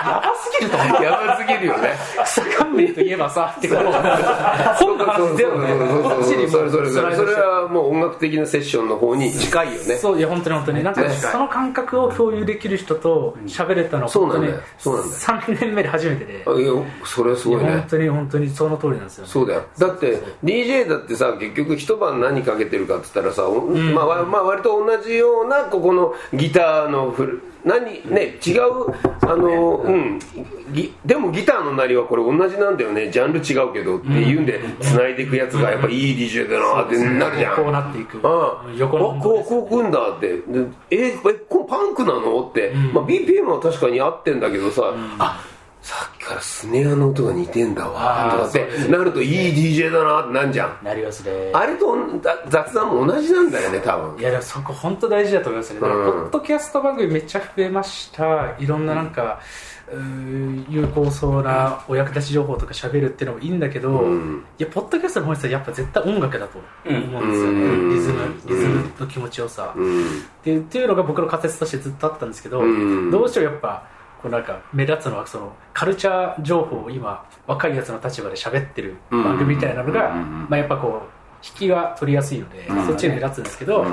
[0.05, 1.03] やばすぎると思う。
[1.03, 1.95] やばすぎるよね。
[2.23, 5.67] 草冠といえばさってこと本の話ゼロね
[6.03, 9.95] こっちにそれそれそれそれはもう音楽的なセッションの方に近いよね。
[9.97, 10.83] そういや本当に本当に。
[10.83, 14.59] なんかその感覚を共有できる人と喋れたのそうなんだよ。
[14.77, 15.21] そうなんだよ。
[15.21, 16.33] 3年目で初めてで。
[16.33, 16.45] いや
[17.03, 17.69] それはすごいね。
[17.71, 19.63] 本当に本当にその通りなんですよ、そうだよ。
[19.77, 28.89] だって DJ だってさ結局一晩何かけてるかっつったらさ、まあ、まあ割と同じようなここのギターのフル何ね違う
[29.21, 30.19] あのうん。
[31.05, 33.09] でもギターの鳴りはこれ同じなんだよね。
[33.09, 37.55] ジャンル違うけどっていうんで繋いでいくやつがやっぱいい DJ だなってなるじゃん。
[37.55, 38.17] こうなっていく。
[38.17, 40.41] うん横のこうこうくんだって。
[40.91, 41.11] ええ
[41.47, 45.39] こパンクなのって、まあ、BPM は確かに合ってんだけどさ、あ
[45.89, 48.29] さっきからスネアの音が似てんだわ。
[48.31, 48.87] とかって。
[48.89, 50.77] なるといい DJ だなってなんじゃん。
[50.83, 51.49] なりますね。
[51.51, 51.95] あれと
[52.47, 54.19] 雑談も同じなんだよね多分。
[54.19, 58.55] いやでもそこ本当大事だと思いますね、うん、ポッドキャスト番組めっちゃ増えました。
[58.59, 59.41] いろんななんか、
[59.91, 72.61] うん、有効そうなお役立ち情報とか喋るっていうのもいいんだけど、うん、いやポッドキャストの本質はやっぱ絶対音楽だと思うんですよね、うん、リズムリズムの気持ちよさ、っていうのが僕の仮説としてずっとあったんですけど、
[73.09, 83.85] どうしてもやっぱこうなんか目立つのはそのカルチャー情報を今若いやつの立場で喋ってる番組みたいなのが、まあ、やっぱこう引きが取りやすいので、そっちが目立つんですけど、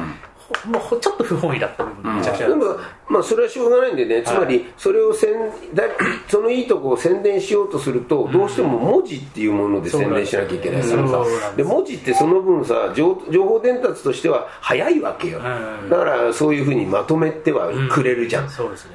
[0.66, 2.64] もうちょっと不本意だった部分めちゃくちゃ、でも
[3.08, 4.22] まあそれはしょうがないんでね。
[4.22, 5.32] つまりそれを宣
[5.74, 5.84] だ
[6.28, 11.24] そのいいとこを宣伝しようとするとどうしても文字っていうもので宣伝しなきゃいけないからさ。
[11.56, 15.40] で文字ってその分さ情情報伝達としては早いわけよ。
[15.40, 18.48] だからそういうふうにまとめてはくれるじゃん。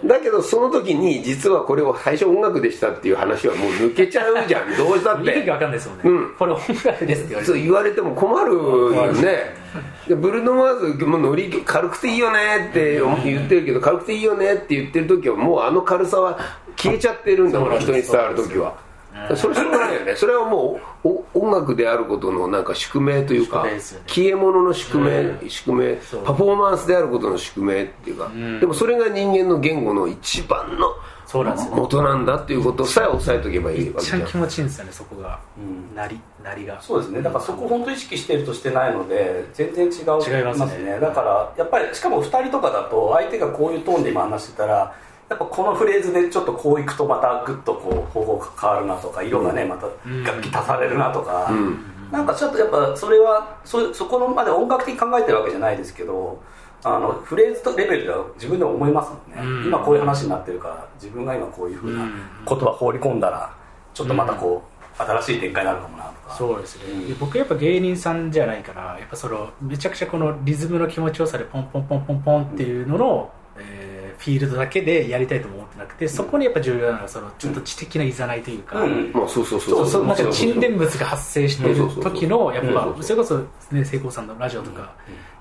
[0.06, 4.78] だけどその時に実はこれを最初音楽でしたっていう話はもう抜けちゃうじゃん。
[4.78, 5.32] どうしたって。
[5.32, 9.61] 意味が分かんないですもんね、うん、これ音楽ですって言われてそう言われても困るよね
[10.08, 16.38] でブルーノ・マーズもノリ軽くていいよねって言ってるけど軽くていいよねって言ってる時はもうあの軽さは
[16.76, 18.92] 消えちゃってるんだから人に伝わる時は。
[19.36, 20.16] それしょうがないよね。
[20.16, 23.66] それはもう音楽であることのなんか宿命というか
[24.08, 28.32] 消え物の宿命宿命パフォーマンスであることの宿命っていうか。
[28.60, 30.94] でもそれが人間の言語の一番の
[31.32, 34.26] そうなんですよ、元なんだっていうことさえ押さえとけばいいわけじゃん。
[34.26, 36.82] 気持ちいいんですよねそこが、うん、なりなりが。
[36.82, 37.22] そうですね。
[37.22, 41.00] だからそこを本当意識してるとしてないので全然違う違いますね。
[41.00, 44.94] だからやっぱりしかも2人とかだと相手がこういうトーンで今話してたら
[45.30, 49.88] やっぱこのフレーズでちょっとこういくとまたグッとこう方法が変わるなとか色がねまた
[50.30, 56.42] 楽器足されるなとか、うん、なんかちょっとやっぱそれはそそこのまで音楽的に考えてるわけじゃないですけど
[56.84, 62.08] あのフレーズとレベルでは自分でも思いますもんね、うん、今こういう話になってるから自分が今こういうふうな
[62.48, 63.56] 言葉放り込んだら
[63.94, 64.64] ちょっとまたこ
[65.00, 66.36] う、うん、新しい展開になるかもなとか。
[66.36, 80.08] そうですね、うん、僕やっぱ芸人さんじゃないからやっぱそのめちゃくちゃこのリズムの気持ちよさでポンポンポンポンポンっていうのの、えー、フィールドだけでやりたいと思なくてそこにやっぱ重要なのはそのちょっと知的ないざないというか、まあ、そうそうそうそう。
[80.08, 83.40] なんか沈殿物が発生してる時のやっぱそれこそ
[83.72, 84.94] ね聖子さんのラジオとか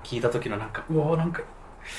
[0.03, 1.41] 聞いた時のなんかうわなんか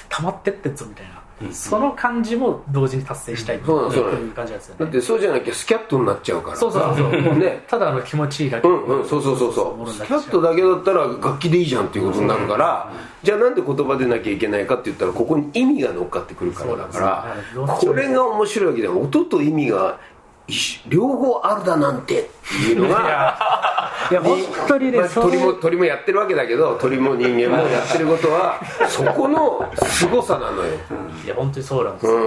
[0.08, 4.84] 溜まってってっぞみたいな、うん、その感じも同時に達成したいっていう感じなんですよね。
[4.84, 6.56] だってそうじゃなきゃスキャットになっちゃうから。
[6.56, 7.22] そうそうそう。
[7.22, 7.64] そうね。
[7.68, 9.08] ただの気持ちいいだけうんうん。
[9.08, 9.90] そうそうそうそう。
[9.90, 16.98] スキャットだけだったら楽器でいいじゃんっていうことになるから、じゃあなんで言葉でなきゃいけないかって言ったらここに意味が乗っかってくるからだか
[17.56, 20.00] らこれが面白いわけだよ音と意味が
[20.88, 23.38] 両方あるだなんてっていうのが
[24.10, 30.74] いや本当にね、まあ、鳥も鳥もやってるわけだけど鳥も人間もやってることは そこの凄さなのよ、
[31.24, 32.24] いや本当にそうなんですよ、ね、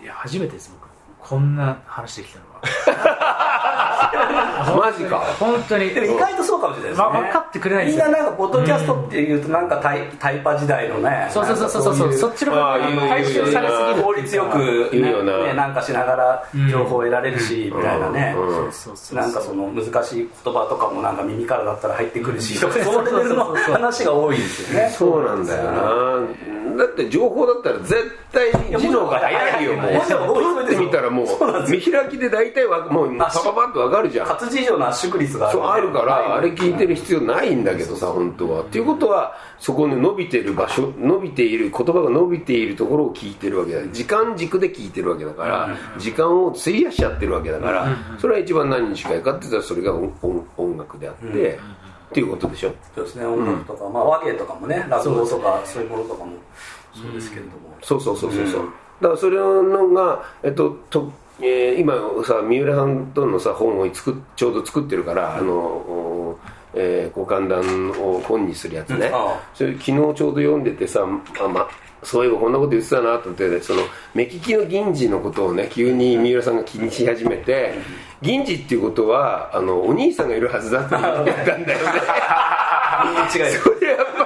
[0.00, 0.86] うん、いや初めてです僕。
[1.28, 2.45] こんな話できたの
[4.76, 5.18] マジか。
[5.38, 5.90] 本当に。
[5.90, 12.12] でも意外とそうかもしれないですね、分かってくれないみんななんかポッドキャストっていうとなんかタイタイパ時代のねそうそうそうそうそう。
[12.12, 14.58] そっちの方が回収されすぎる効率よく
[14.92, 15.68] ねな。
[15.68, 18.36] んかしながら情報を得られるしみたいなね。
[19.12, 24.90] なんかその難しい言葉とかもなんか耳からだったら入ってくるしとかそういうレベルの話が多いですよね。
[24.90, 26.20] そうなんだよな。
[26.76, 27.96] だって情報だったら絶
[28.32, 29.92] 対に字の方が早いよもう。
[30.06, 34.26] 撮ってみたらもう見開きで大体はもうパパパッと分かるじゃん。
[34.26, 38.62] 活字以上の圧縮率がある、そうあるからあれ聞いてる必要ないんだけどさ本当は。
[38.62, 43.86] っていうことはそこに伸びてる場所伸びている言葉が伸びているところを聞いてるわけだ。
[43.88, 47.88] 時間軸で聞いてるわけだから時間を費やしちゃってるわけだから
[48.18, 51.58] それは一番何に近いかって言ったらそれが音楽であって、
[52.10, 52.72] っていうことでしょ。
[52.94, 56.32] そうですね音楽とか、うん、まあ和芸とかもね落語とかそういうものとかも
[56.94, 58.68] そうですけれども、そうそうそうそうそう、
[59.02, 61.94] だからそれのがえっととえー、今
[62.24, 66.38] さ三浦さんとのさ本を作ちょうど作ってるからあの、
[66.74, 69.10] えー、ご歓談を本にするやつね、
[69.54, 71.68] それ昨日ちょうど読んでてさあ、ま、
[72.02, 73.82] そういえばこんなこと言ってたなと思って、その
[74.14, 77.74] 目利きの銀次のことをね急に三浦さんが気にし始めて
[78.22, 81.04] 銀次っていうことはあのお兄さんがいるはずだって言っ
[81.44, 82.00] たんだよね。
[83.28, 84.25] それやっぱ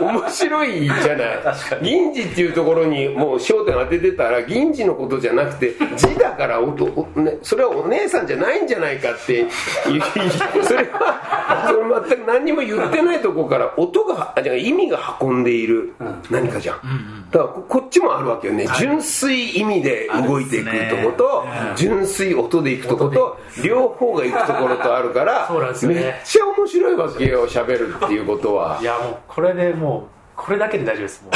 [0.00, 1.38] 面白いじゃない。
[1.82, 9.46] 銀次っていうところにもう焦点当ててたら銀次のことじゃなくて字だからおお、ね、それはお姉さんじゃないんじゃないかって
[9.84, 15.94] それはそれ全く何にも言ってないとこから音がじゃ意味が運んでいる
[16.30, 21.46] 何かじゃん、だからこっちもあるわけよね、純粋意味で動いていくとこと、
[21.76, 25.48] 純粋音でいくとこと両方がいくところとあるから
[25.82, 28.78] めっちゃ面白いわけよ喋るっていうことは。
[28.80, 30.02] いやもうこれでもう
[30.36, 31.24] これだけで大丈夫です。
[31.24, 31.32] もう。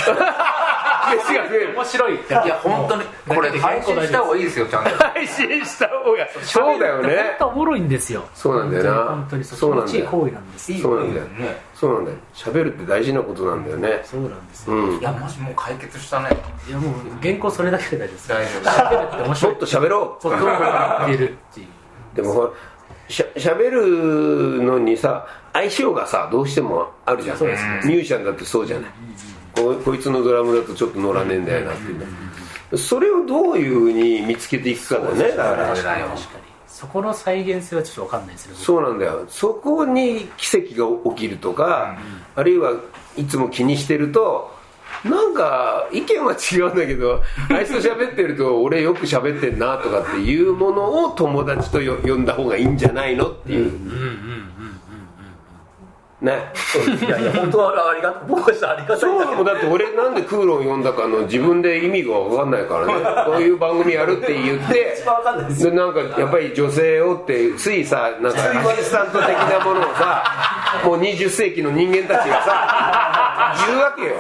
[1.05, 4.91] 飯が増える面白いいや本当にこれ配信した方がいいですよちゃんと。
[4.91, 6.29] 配信した方が。
[6.43, 9.05] そうだよね本当おもろいんですよそうなんだよな。
[9.11, 9.77] 本当にそう。
[9.77, 10.07] なんだよ。
[10.07, 11.27] 行為なんですそうなんだよ
[11.75, 12.17] そうなんだよ。
[12.33, 14.01] 喋るって大事なことなんだよね。
[14.05, 15.01] そうなんですよ。
[15.01, 16.29] いやもしもう解決したね。
[16.69, 18.29] いやもう原稿それだけで大丈夫です。
[18.29, 20.23] 大丈夫喋るって面白いもっと喋ろう。
[20.23, 21.67] そうどうやってるっていう。
[22.15, 22.51] でもほら
[23.13, 27.47] しゃしゃべるのにさ相性がさどうしてもあるじゃん、ね、
[27.85, 28.91] ミュージシャンだってそうじゃない、
[29.55, 31.95] ここいつのドラムだとちょっと乗らねえんだよなってい
[32.73, 35.77] うそれをどういうふうに見つけていくかだねだから。
[36.67, 39.25] そこの再現性はちょっと分かんないですねそうなんだよ。
[39.29, 41.97] そこに奇跡が起きるとか、
[42.35, 42.73] うん、あるいは
[43.17, 44.53] いつも気にしてると
[45.05, 53.73] なんか意見は違うんだけど あいつと喋ってると俺よく喋ってんなとかっていうものを友達と呼んだ方がいいんじゃないのっていう。
[56.23, 56.53] ね。
[57.01, 59.45] いやいや本当はありが僕はありがたいんだけど。
[59.45, 62.93] だって俺なんでクーロン読んだかの自分で意味が分かんないからね。
[63.27, 70.25] こういう番組やるって言って一番分かんないですなんかやっぱり女性をってついさなんかアシスタント的なものをさ
[70.85, 73.32] もう20世紀の人間たちがさ
[73.67, 74.15] 言うわけよ。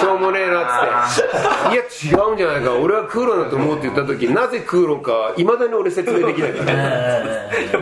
[0.00, 2.10] しょうもねえなっつって。
[2.10, 2.74] いや違うんじゃないか。
[2.74, 7.22] 俺はクーロンだと思うって言った時なぜクーロンかいまだに俺説明できないから。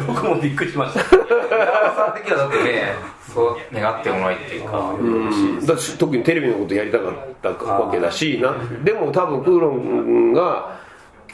[0.06, 1.00] 僕もびっくりしました。
[1.00, 2.94] さん的にはだってね
[3.32, 8.54] そう願ってもないっていうか、うん、だ特にテレビのことやりたかったわけだしな。
[8.84, 10.78] でも多分クーロンが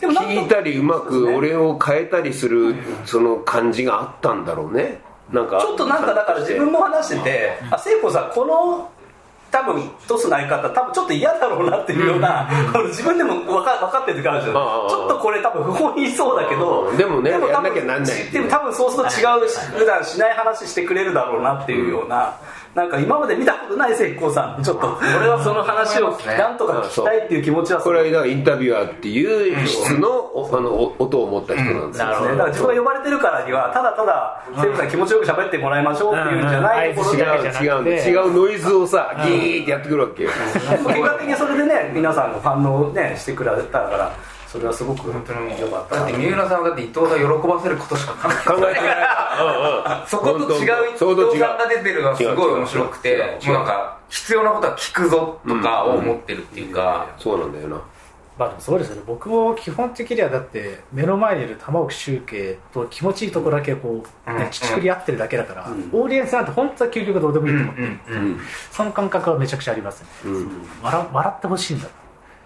[0.01, 5.01] 聞いたりうまく俺を変えたりするその感じがあったんだろうね。
[5.31, 8.91] なんかちょっとなんかだから自分も話しててあ聖子さんこの
[9.51, 22.39] 多分トスの相方多分ちょっと嫌だろうなっていうような、うん、自分でも分か分かってる時あるんですよちょっとこれ多分不本意そうだけどでもねでもやんなきゃなんないでも多分そうすると違う普段しない話してくれるだろうなっていうような、
[22.75, 24.97] なんか今まで見たことない石膏さんちょっと。
[25.19, 37.17] 俺はその話を なんとか聞きたいっていう気持ちはこれはインタビュアーっていう質のあの音を持った人なんですよ、ね、だから自分が呼ばれてるからにはただただ石膏さん気持ちよく喋ってもらいましょうっていうんじゃないところ
[37.83, 40.31] で違う違うノイズをさギーってやってくるわけよ。
[40.31, 44.13] 結果的にそれでね皆さんが反応ねしてくれたから
[44.51, 45.97] それはすごく本当に良かった。
[45.97, 48.29] だって三浦さんはだって伊藤さん喜ばせることしか考
[48.69, 57.81] えてないそこと違う伊藤さんが出てるのがすごい面白くてもうなんか必要なことは聞くぞとかを思ってるっていうか、そうなんだよな。
[58.37, 59.03] まあそうですね。
[59.07, 67.89] 僕も基本的にはだって目の前にいる玉置周慶と気持ちいいところだけこう、ね、ちくり合ってるだけだから、オーディエンスなんて本当は究極どうでもいいと思ってる、
[68.73, 70.09] その感覚はめちゃくちゃありますね、
[70.83, 71.89] 笑笑ってほしいんだ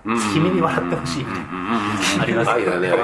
[0.05, 2.97] 君に笑ってほしいみたいなあります愛だね愛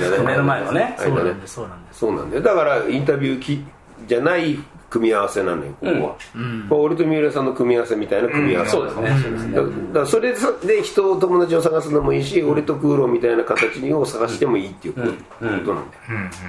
[0.00, 1.40] だね目の前のねそうなん。
[1.40, 1.84] ですそうなん。
[1.86, 2.30] ですそうなん。
[2.30, 3.64] だよだからインタビューき
[4.06, 4.58] じゃない
[4.90, 6.66] 組み合わせなのよここは、うん。
[6.70, 7.44] 俺と三浦さん。
[7.44, 15.06] の組み合わせみたいな組み合わせ、そうですねそうですねだからそれで人を友達を探すのもいいし、俺とクーロンみたいな形を探してもいいっていうこと
[15.44, 15.64] なん。
[15.64, 15.82] だよ、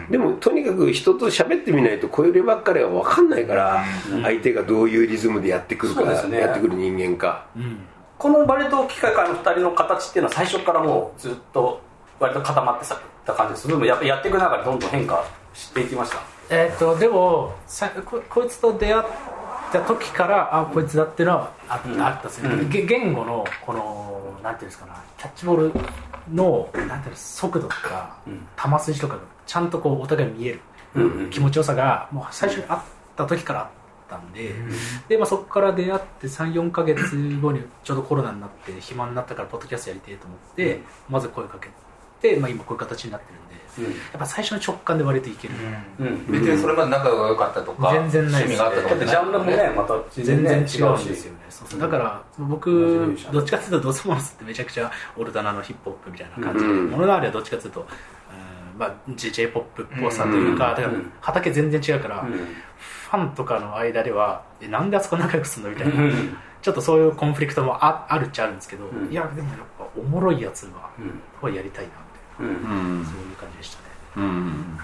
[0.09, 3.29] でもとにかく人と喋ってみないとこればっかりは分かん。
[3.29, 3.83] ないから、
[4.23, 7.45] 相手がどういうリズムでやってくるか、やってくる人間か、
[8.19, 11.81] このバレト機械からの2人の形っていうのは最初からもうずっと
[12.19, 12.85] 割と固まって
[13.25, 16.19] た感じですでもやっぱやっていく中でどんどん変化していきました？
[16.49, 19.05] えっ、とでもさここいつと出会っ
[19.71, 30.61] た時からあこいつだっていうのはあ,、うん、あったんですよ、うん、言語のこのなんていうんですかなキャッチボールのなんていう速度とか、うん、球筋とかがちゃんとこうお互い見える、
[30.95, 32.81] うん、気持ちよさがもう最初にあっ
[33.15, 33.67] た時からあっ
[34.09, 34.53] ったんで,、
[35.07, 36.99] でまあ、そこから出会って34か月
[37.39, 41.69] 後にちょうどコロナになって暇になったからポッドキャストやりたいと思って、まず声かけ
[42.21, 43.27] て、まあ、今こういう形になって
[43.77, 45.53] るんで、うん、やっぱ最初の直感で割といける、
[45.99, 46.07] うん。
[46.07, 51.39] うん、別にそれまで仲が良かったとか全然ないです、ね、だってジャンルもねまた全然違うんですよね。
[51.49, 51.79] そうそう。
[51.79, 57.87] だから僕どっちかっていうとドスモンスってめちゃくちゃオルタナのヒップホップみたいな感じで、もののありはどっちかっていうと
[58.79, 62.25] まあ、j p o p っぽさというか,、だから畑全然違うから、
[63.09, 65.93] ファンとかの間ではえなんであそこ仲良くするのみたいな、
[66.61, 70.91] ちょっとそういうコンフリクトもああるっちゃあるんですけど、いやでもやっぱおもろいやつは、
[71.41, 71.91] はやりたいな
[72.39, 73.85] みたいな、そういう感じでしたね、
[74.17, 74.79] うん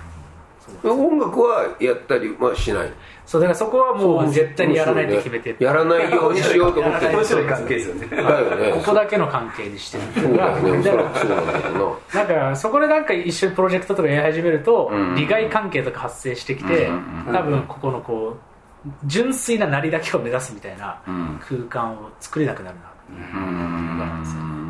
[0.84, 2.92] 音楽はやったりはしない。
[3.26, 10.04] そうだからそこはもう絶対にやらないと決めて、ね、やらないようにしようと思って面白い関係ですよねだよねここだけの関係にしてる。
[10.16, 10.84] そうだよね。
[10.84, 16.90] そうなんだよななんかそこでなんか一緒にプロジェクトとかやり始めると、利害関係とか発生してきて、
[17.32, 18.38] 多分ここのこ
[18.86, 21.02] う純粋ななりだけを目指すみたいな
[21.48, 24.65] 空間を作れなくなるなうん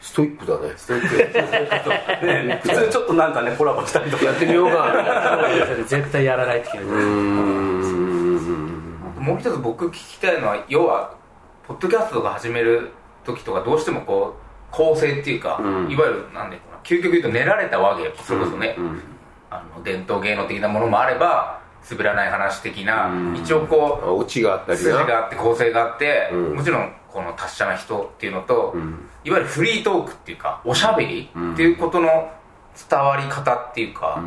[0.00, 0.72] ストイックだね。
[0.76, 2.26] ストイック。
[2.26, 4.24] ね、 普通ちょっとなんかねコラボしたりとか。
[4.24, 4.92] やってみようか
[5.86, 6.96] 絶対やらないって決めて
[9.22, 11.14] もう一つ僕聞きたいのは要は
[11.66, 12.90] ポッドキャストとか始める
[13.24, 19.02] 時とかどうしてもこう構成っていうか、うん、いわゆるなんで究極言うと練られた和芸それこそね、うんうん、
[19.48, 28.74] あの伝統芸能的なものもあれば滑らない話的な、一応こうオチがあったり筋があって構成があって、もちろんこの達者な人っていうのと、
[29.24, 32.30] いわゆるフリートークっていうかおしゃべりっていうことの
[32.90, 34.22] 伝わり方っていうか、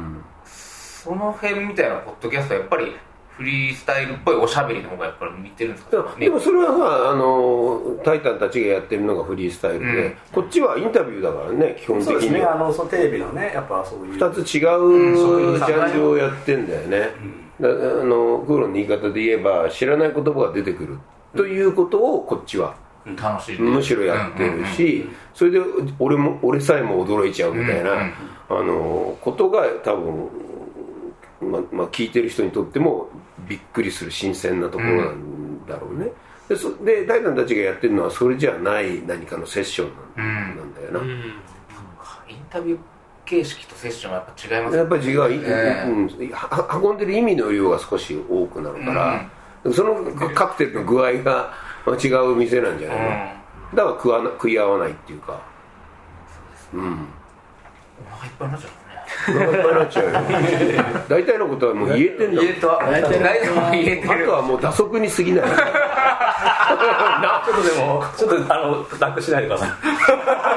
[0.45, 2.95] その辺みたいなポッドキャストはやっぱり
[3.37, 12.41] フリースタイルっぽいおしゃべりの方がやっぱり見てるんですか、ね、でもそれはさあのタイタンたちがやってるのがフリースタイルで、うん、こっちはインタビューだからね基本的にそうですね。
[12.43, 20.99] あのそのテレビのねやっぱそういう2つ違うジャンルをやってんだよね、うん、あのクーロンの言い方で言えば知らない言葉が出てくる。
[21.35, 22.75] ということをこっちは
[23.17, 23.59] 楽しい。
[23.59, 25.59] むしろやってるし、それで
[25.99, 27.91] 俺も俺さえも驚いちゃうみたいな、
[28.49, 30.29] あのことが多分、
[31.41, 33.09] ままあ、聞いてる人にとっても
[33.47, 36.11] びっくりする新鮮なところなんだろうね、
[36.47, 40.23] でそで大胆たちがやってるのはそれじゃない何かのセッションな
[40.63, 40.99] んだよな、
[42.27, 42.79] インタビュー
[43.25, 49.29] 形式とセッションはやっぱ違いますやっぱり違う、えー、うん、運んでる意味の量が少し多くなるから、
[49.63, 50.03] うん、その
[50.33, 51.53] カクテルの具合が
[51.87, 53.05] 違う店なんじゃないの、
[53.71, 55.41] うん、だから食わな食い合わないっていうか。
[56.73, 57.07] うん。
[57.99, 58.84] お腹いっぱいになっちゃう
[59.31, 60.11] いっぱいになっちゃうよ
[61.09, 62.67] 大体のことはもう言えてんだ言えた。
[62.67, 64.11] 大体も言えてる。
[64.11, 65.45] あとはもう打足に過ぎない。
[66.75, 69.69] なちょっとでもちょっとあの楽しないでください。
[69.69, 69.71] い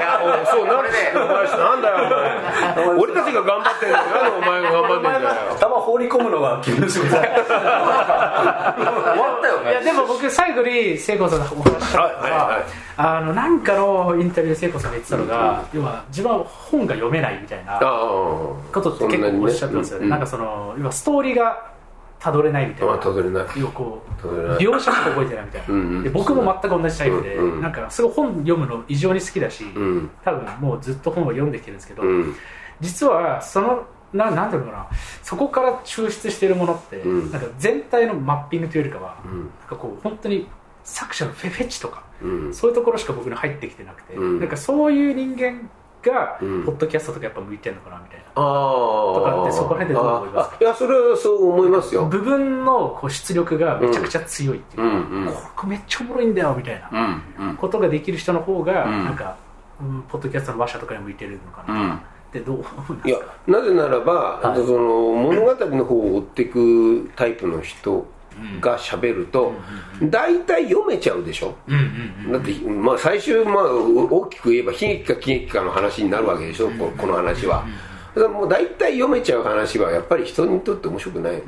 [0.01, 1.97] やもうそうなんでなんだよ
[2.77, 2.97] お前。
[2.97, 5.35] 俺たちが頑張ってんだよなんでお前が頑張ってんだよ。
[5.61, 7.25] 球放り込むのが気の仕事終わ
[9.39, 9.59] ったよ。
[9.61, 11.89] ねいやでも僕最後に聖子さんのお話。
[11.89, 12.31] したのは、はい。
[12.31, 12.33] はい。
[12.33, 12.65] はい、
[12.97, 17.79] あのなんかのインタビューで聖子さんが言ってたのが、うん、要は自分は本が読めないみたいな
[18.73, 21.73] ことって結構おっしゃってますよね、ね、なんかその要はストーリーが
[22.19, 22.99] たどれないみたいな。
[22.99, 23.45] たどれない。
[23.73, 32.35] こう描写しか覚えてないみたいな、うんうん、で僕も全く同じタイプで、うんうん、なんかすごい本読むの異常に好きだし、うん、多分もうずっと本を読んできてるんですけど、うん、
[32.81, 34.89] 実はそのななんていうのかな。
[35.23, 40.49] そこから抽出しているものって、うん、なんか全体のマッピングというよりかは、うん、なんかこう本当に
[40.83, 42.03] 作者のフェフェチとか、
[42.53, 45.71] そういうところしか僕に入ってきてなくて、なんかそういう人間
[46.03, 50.57] が、ポッドキャストとかやっぱ向いてるのかなみたいな、あとかってそこら辺でどう思いますか？
[50.61, 52.05] いやそれはそう思いますよ。
[52.07, 55.27] 部分のこう出力がめちゃくちゃ強いっていうか、うん。
[55.27, 57.23] うん、ここめっちゃおもろいんだよみたいな
[57.59, 59.17] ことができる人の方が、なん。
[59.17, 59.37] か、
[59.81, 62.65] うん、ポッドキャストの馬車とかに向いてるのかな、ってどう
[63.05, 64.79] いやなぜならば、はい、その
[65.13, 68.07] 物語の方を追っていくタイプの人
[68.61, 69.53] がしゃべると
[70.03, 71.55] 大体読めちゃうでしょ、
[72.31, 77.65] だって、まあ、最終、まあ、大きく言えば悲劇か喜劇かの話になるわけでしょ、この話は。
[78.17, 81.45] もう大体読めちゃう話はやっぱり人にとって面白くないよね、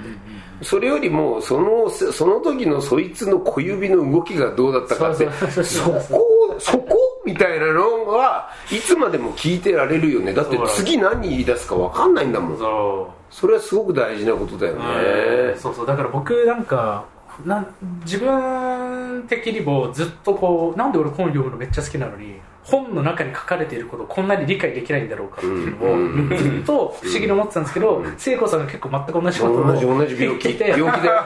[0.62, 5.28] それよりもそのその時のそいつの小指の動きがどうだったかって
[5.64, 10.32] そこそこみたいなのはいつまでも聞いてられるよね。
[10.32, 15.87] だって次何言い出すか分かんないんだもんそれはすごく大事なことだよね、そうそう。
[15.87, 17.05] だから僕なんか
[17.45, 17.64] な
[18.05, 22.41] 自分的にもずっとこうなんで俺本読むのめっちゃ好きなのに
[22.71, 31.11] 本の中に書かれていることをこんなに理解できないんだろうかっていうのをずっと不思議に思ってたんですけど聖子さんが結構全く同じことを同じ同じ病気病気で。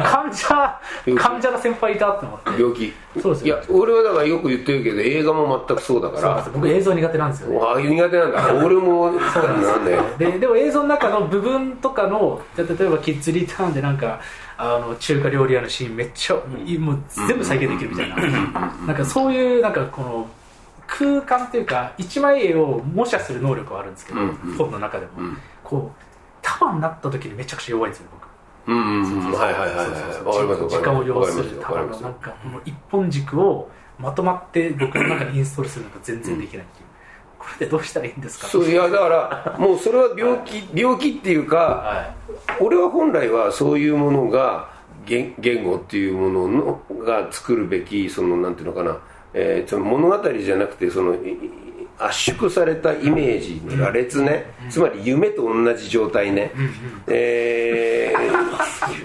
[0.00, 0.80] 患者
[1.16, 2.62] 患者の先輩いたって思って。
[2.62, 2.92] 病気。
[3.20, 6.48] そうですいや俺はだからよく言ってるけど映画も全くそうだから。
[6.52, 8.64] 僕映像苦手なんですよ、ね、ああ苦手なんだ。
[8.64, 10.02] 俺もそうなんだよ。
[10.18, 14.20] ででも映像の中の部分とかの例えばキッズリターンでなんか
[14.62, 18.16] あの中華料理屋のシーンめっちゃ、もう全部再現できるみたいな、
[18.86, 20.28] なんかそういうなんかこの
[20.86, 24.20] 空間っていうか一枚絵を模写する能力はあるんですけど、
[24.58, 25.12] 本の中でも、
[25.64, 26.04] こう
[26.42, 28.20] 束になった時にめちゃくちゃ弱いんですよ僕。
[28.66, 36.88] うんうんはいはいはいはい時間を要する束のなんかこの一本軸をまとまって僕の中にインストールするのが全然できないっていう、
[37.40, 38.46] これでどうしたらいいんですか？
[38.46, 44.70] そういやだからもうそれは病気病気っていうか、はい、俺は本来はそういうものが
[45.06, 48.98] 言言語っていうもののが作るべきそのなんていうのかな、
[49.32, 51.16] えー、その物語じゃなくてその
[51.98, 56.50] 圧縮されたイメージの羅列ね、つまり夢と同じ状態ね、
[57.08, 58.10] え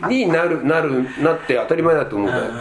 [0.02, 2.54] ー、になるなるなって当たり前だと思うんだよ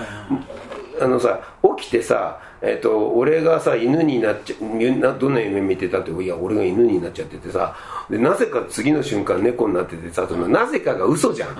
[1.01, 1.41] あのさ
[1.79, 7.77] 起きてさえーと、俺がさ犬になっちゃどんな夢見てたっていや俺が犬になっちゃっててさ
[8.09, 11.57] でなぜか次の瞬間猫になっててさそのなぜかが嘘じゃん。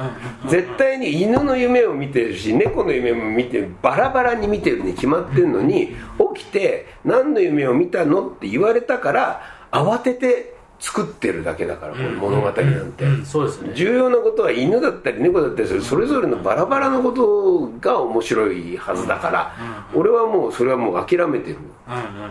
[0.49, 5.95] 絶対に犬の夢を見てるし猫の夢も見てバラバラに見てるに決まってるのに
[6.35, 10.54] 起きて何の夢を見たのって言われたから慌てて
[10.85, 19.55] 作ってるだけだから、この物語なんて、そうですね、重要なことは犬だったり猫だったりするそれぞれのバラバラのことが面白いはずだから、
[19.95, 21.57] 俺はもうそれはもう諦めてる、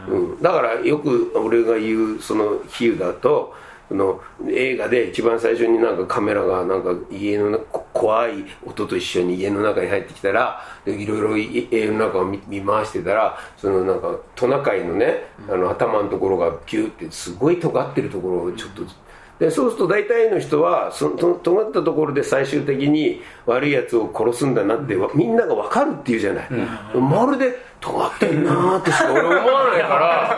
[0.07, 0.41] うん。
[0.41, 3.55] だからよく俺が言うその比喩だと
[3.93, 18.83] の映画で一番最初になんかカメラがなんか家の怖い音と一緒に家の中に入ってきたらいろいろ家の中を見回してたらそのなんかトナカイのねあの頭のところがピューってすごい尖ってるところをちょっと
[19.43, 26.47] でそうすると大体の人はその尖ったところで最終的に悪いやつを殺すんだなってみんなが分かるっていうじゃない、
[26.95, 30.33] うん、まるで尖ってんなーってしか俺思わないから。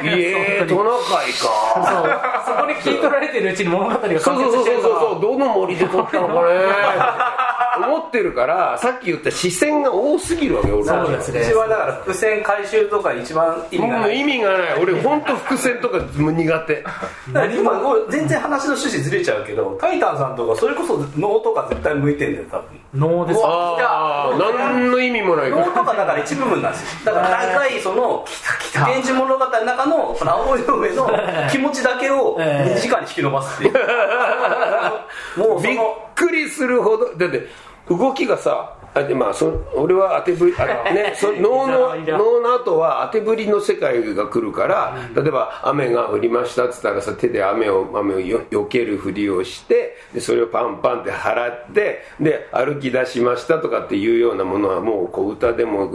[0.00, 2.44] いえトナカイか。
[2.46, 5.20] そこに聞い取られてるうちに物語が完結してるからそうそうそうそう。
[5.20, 7.37] どの森で撮ったのかね
[7.86, 11.42] 思ってるからさっき言った視線が多すぎるわけ俺そうですね。
[11.42, 14.20] 一番だから伏線回収とか一番意味がない。
[14.20, 14.82] 意味がない。
[14.82, 16.84] 俺本当伏線とかも苦手。
[17.32, 22.80] 何もこれ全然話の趣旨ずれちゃうけどタイタンさんとかそれこそ能とか絶対向いてんだよ多分。
[22.94, 23.40] 能です。
[23.44, 25.50] ああ何の意味もない。
[25.50, 27.06] から能とかだから一部分なんです。
[27.06, 28.24] よだから大体その
[28.74, 31.10] 「源氏物語」の中のこの青い梅の
[31.50, 33.74] 気持ちだけを2時間に引き伸ばすっていう。
[35.36, 37.14] もうそびっのくりするほど。
[37.16, 37.48] だって
[37.88, 55.88] 動きがさあでまあそ俺は当てぶりあね そ能の能の後は当てぶりの世界が来るから、例えば雨が降りましたっつったらさ手で雨を雨をよ避けるふりをしてでそれをパンパンって払ってで歩き出しましたとかっていうようなものはもう小歌でも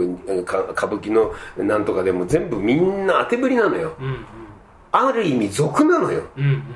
[0.44, 3.92] か歌舞伎のなんとかでも全部みんな当てぶりなのよ、
[4.92, 6.22] ある意味俗なのよ、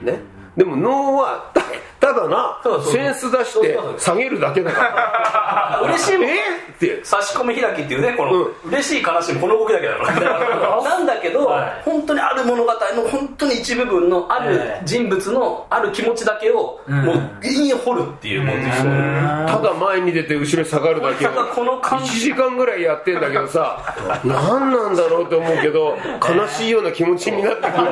[0.02, 0.20] ね、
[0.56, 1.52] でも能は
[2.01, 5.80] たただなセンス出して下げるだけだから。
[5.88, 6.28] 嬉しいもん。
[6.28, 6.34] え？
[6.74, 7.05] って。
[7.05, 10.82] 差し込み開きっていうねこの、う嬉しい悲しいこの動きだけだから。
[10.82, 11.82] なんだけど、はい。
[11.84, 12.78] 本当にある物語の
[13.11, 14.82] 本当に一部分のあるええ。
[14.84, 18.57] 人物のある気持ちだけを、もう永遠掘るっていうもう
[19.46, 23.94] ただ前に出て後ろに下がるだけをこれがこの感1じ時間ぐらいやってんだけどさ
[24.24, 25.96] 何なんだろうって思うけど
[26.26, 27.84] 悲しいような気持ちになってくる。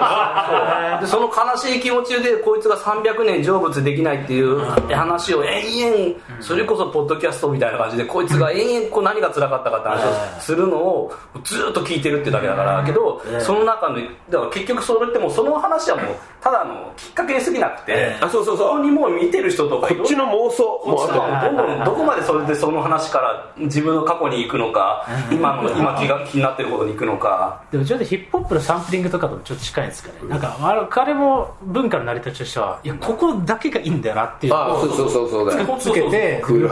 [1.01, 10.05] でその悲しい気持ちでこいつが300年成仏できないっていう話を延々それこそポッドキャストみたいな感じでこいつが延々こう何が辛かったかって話
[10.37, 11.13] をするのを
[11.45, 13.99] ずっと聞いてるってだけだからけどその中の
[14.31, 16.07] だから結局それってもうその話はもう
[16.41, 18.69] ただのきっかけに過ぎなくてあそうそうそう。
[18.69, 27.63] ここにもう見てる人とかこっちの妄想こもうどんどんどこまでそれでその話から自分の過去に行くのか今の今気が気になってることに行くのか。
[27.73, 30.29] でもちょっとヒップホップのサンプリングとかともちょっと近いんですかね。
[30.29, 34.53] なんかあの彼も文化の成り立ちとしてはいやここだけがいいんだよなっていう。
[34.53, 35.77] そうそうそうそうだよ。
[35.79, 36.65] つけてそうい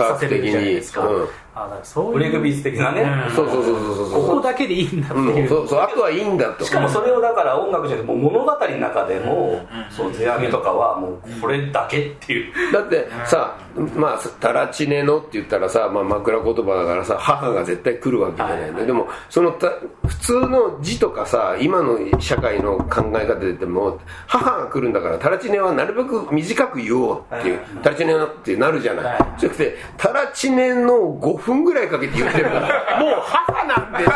[2.10, 2.14] う。
[2.14, 3.36] ブレイクビーツ的なね、うん。
[3.36, 4.26] そうそうそうそうそう。
[4.26, 5.34] ここだけでいいんだってう。
[5.34, 5.36] ん。
[5.36, 5.80] いう、そうそう。
[5.80, 6.64] あとはいいんだと。
[6.64, 13.56] しかもそれをだから音楽じゃなくて物語の中でも、そう世阿弥とかはもうこれだけっていう、だってさ、
[13.97, 19.68] まあ、タラチネのって言ったらさ、まあ、枕言葉だからさ母が絶対来るわけじゃないの、でもそのた
[20.07, 29.41] 普通の字とかさ今の社会の考え方で言っても母が来るんだからタラチネはなるべく短く言おうっていう、タラチネのってなるじゃない、はい。
[29.41, 34.11] じゃなくてタラチネの5分ぐらいかけて言ってるからもう母なんでしょ？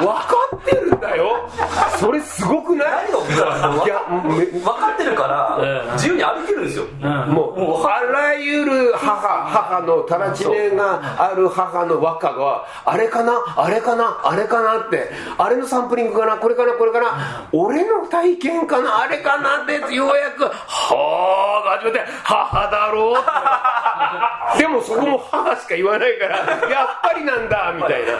[0.00, 1.48] 分かってるんだよ。
[1.98, 2.88] それすごくない？
[2.90, 5.92] 何が起きたかいやめ分かってるからうん。
[5.94, 6.84] 自由に歩けるんですよ、
[7.28, 13.32] もうあらゆる母母のタラチネがある母の和歌があれかな？
[13.56, 14.20] あれかな？
[14.24, 15.10] あれかなって。
[15.38, 16.36] あれのサンプリングかな？
[16.36, 16.72] これかな？
[16.72, 17.48] これかな？
[17.52, 19.02] 俺の体験かな？
[19.02, 19.62] あれかな？
[19.62, 26.36] ってようやく「はあ」が始めて「母だろう」ってでもそこも母しか言わないから
[26.68, 28.12] やっぱりなんだみたいな。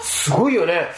[0.00, 0.88] すごいよね。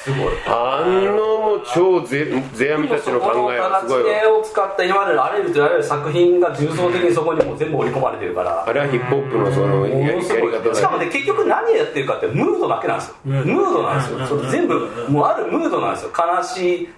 [0.46, 14.74] あのもう超ゼゼアミたちの考えすごいわを使った今までのあらゆると言われる作品が重層的にそこにも全部織り込まれてるからあれはヒップホップのそのやりやり方だしかもね結局何やってるかってムードだけなんですよ、ムードなんですよ、全部
[15.08, 16.88] もうあるムードなんですよ悲しい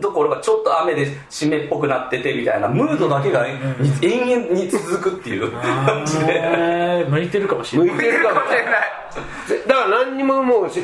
[0.00, 9.02] ところがちょっと雨で湿っぽくなっててみたいなムードだけが延々に続くっていう感じで向いてるかもしれない向いてるかもしれない
[9.66, 10.80] だから何にももう筋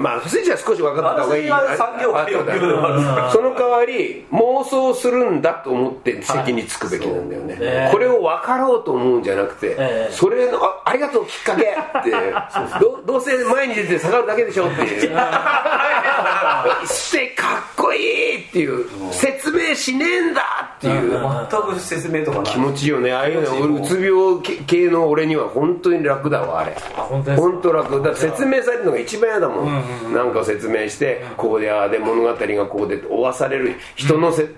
[0.00, 10.12] まあ筋は少し分かった方がいい私は産業界を言うのはその代わり妄想するんだと思って席につくべきなんだよね、ええこれを分かろうと思うんじゃなくて、ええ。
[10.12, 12.10] それのあありがとうきっかけって
[12.80, 15.12] どどうせ前に出て下がるだけでしょっていう。
[16.86, 20.42] してかっこいいっていう説明しねえんだ
[20.76, 21.10] っていう。
[21.50, 23.12] 全く説明とか気持ちいいよね。
[23.12, 26.76] ああいうの俺うつ病系の俺には本当に楽だわあれ。
[26.96, 28.02] あ本当楽。
[28.02, 34.48] だ説明されるのが一番嫌だもん、なんかを説明してこうでああで物語がこうで追わされる人のせ、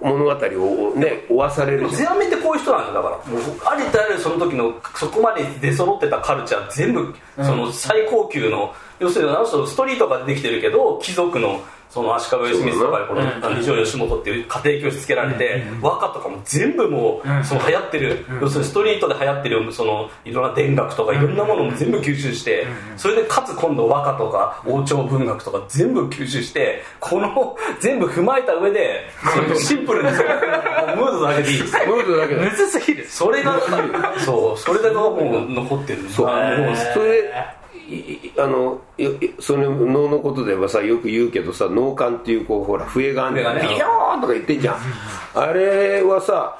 [0.00, 1.94] 物語をね追わされるじゃん。
[1.96, 3.16] ゼアミってこういう人なんですよだから。
[3.30, 11.60] もうありとあらゆるその時のそこまで出揃ってたカルチャー全部その最高級の、要するにあの人ストリートが出てきてるけど貴族の
[11.90, 18.24] その足利義満とかこの二条義元っていう家庭教師つけられて和歌とかも全部もうその流行ってる。
[18.40, 22.66] 要するにストリートで流行ってるそのいろんな田楽とかいろんなものも全部吸収して
[22.96, 29.04] それでかつ今度和歌とか王朝文学とか全部吸収してこの全部踏まえた上で
[29.58, 31.76] シンプルにそムードだけでいいです。
[31.86, 32.42] ムードだけだ。
[32.42, 33.06] むずすぎる。
[33.08, 33.60] それが
[34.24, 36.08] そうそれだけがもう残ってる。
[36.08, 36.26] そう
[36.94, 37.59] それ
[38.38, 43.42] あのよその能のことではさよく言うけどさ脳幹っていうこうほら笛があんね。
[43.42, 44.76] ビヨーンとか言ってんじゃん。
[45.34, 46.58] あれはさ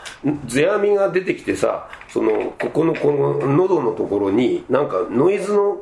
[0.48, 5.78] 世阿弥が出てきてさそのここのこの喉のところになんかノイズの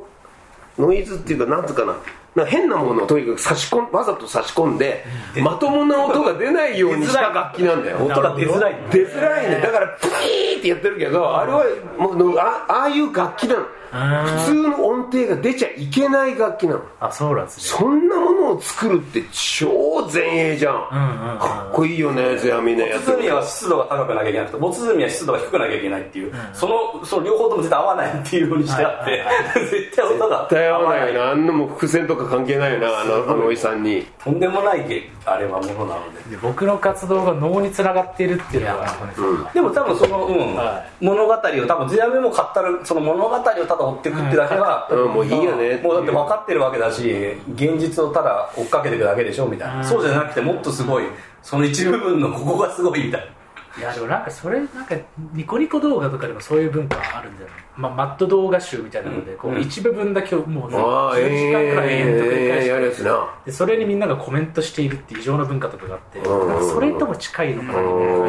[0.79, 1.97] ノイズっていうかなんつうかな
[2.35, 5.05] な変なものをとにかく差し込んわざと差し込んで
[5.43, 7.99] まともな音が出ないようにした楽器なんだよ。
[7.99, 8.37] 音が。
[8.37, 8.77] 出づらい。
[8.91, 9.61] 出づらいね。
[9.61, 11.65] だからプイーってやってるけどあれは
[11.99, 16.83] もうあああいう楽器なの普通の音程が出ちゃいけない楽器なの。
[17.01, 17.79] あそうなんですね。
[17.79, 29.25] そんなものを作るって超前衛じゃん,、かっこいいよねゼアミねボツ積みは湿度が高くなきゃいけなくてボツ積みは湿度が低くなきゃいけないっていう、そのその両方とも絶対合わないっていうふうにしてあって、
[29.71, 31.31] 絶対音が絶対合わないよな。
[31.31, 34.07] あんなも伏線とか関係ないよなあのあのおじさんに。
[34.23, 34.79] とんでもない
[35.25, 38.87] あれはものなのでで僕の活動が脳につながっているっていうのは、
[39.19, 40.55] うん、でも多分その、うん。
[40.55, 47.11] はい、物語を多分ゼアミも買ったらその物語をただ追っていくってだけは、うん、もういいよねもうだって分かってるわけだし
[47.55, 51.05] 現実をただ追っかけていくだけでしょみたいな、そうじゃなくてもっとすごい
[51.43, 53.39] その一部分のここがすごいみたいな。
[53.79, 54.97] いやでもなんかそれなんか
[55.33, 63.05] ニコニコ動画とかでもそういう文化あるんじゃない、まあ、マット動画集みたいなので、こう一部分だけをもう10時間くらい延々と繰り返して、
[63.47, 68.27] でそれにみんながコメントしているって異常な文化とかがあってそれとも近いのかな同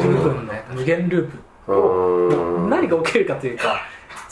[0.00, 1.32] じ部分の無限ルー
[1.66, 3.80] プを何が起きるかというか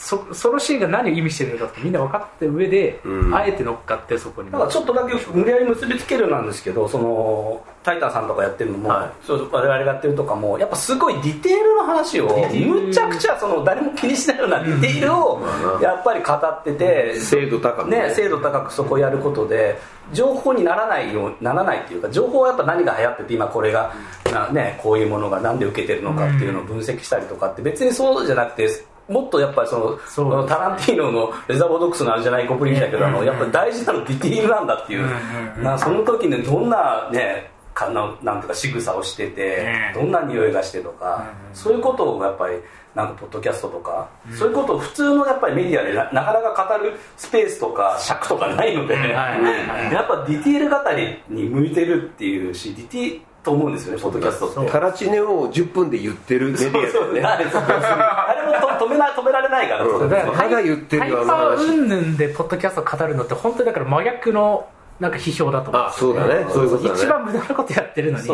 [0.03, 4.51] そそのシーンが何を意味してるのかってみんな分かって上で、うん、あえて乗っかってそこに。
[4.51, 15.41] だからちょっとだけ無理やり結びつけるなんですけどそのタイタンさんとかやってるのも、はい、そう我々がやってるとかもやっぱすごいディテールの話をむちゃくちゃその誰も気にしないようなディテールを
[15.81, 18.11] やっぱり語ってて、精度高くね。
[18.13, 19.79] 精度高くそこをやることで
[20.11, 23.93] 情報にならないようならないっていうか情報はやっぱ何が流行ってて今これが
[24.33, 28.67] な、ね、こういうものが何で受けてるのかっていうのを分析したりとかって別にそうじゃなくて
[29.09, 42.55] もっとやっぱりそのそのタランティーノのレザーボードックスのあれじゃないコプリみたけど、あのやっぱり大事なのディティールなんだっていう、なその時にどんなねかななんとか仕草をしてて、どんな匂いがしてとか、そういうことをやっぱり
[42.95, 54.71] なんかポッドキャストとか、そういうことを普通のやっぱりメディアでなかなか語るスペースとか尺とかないので、やっぱディティール語りに向いてるっていうしディティと思うんですよねポッドキャストって。
[54.71, 61.65] タラチネを10分で言ってるメディアでねあれも止めな止められないから、うん、だまだ言ってるよあの話。
[61.65, 64.67] うんぬんでポッドキャスト語るのって本当にだから真逆の
[64.99, 65.81] なんか批評だと思う。
[65.83, 66.45] あそうだね。
[66.49, 66.99] そういうことだね。
[66.99, 68.33] 一番無駄なことやってるのにな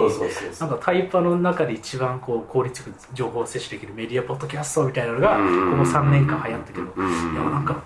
[0.65, 5.41] んかタイパの中で一番こう効率よく情報を摂取できるメディアポッドキャストみたいなのがここ
[5.89, 6.85] 3年間流行ったけど。
[6.85, 6.89] い
[7.35, 7.81] やなんか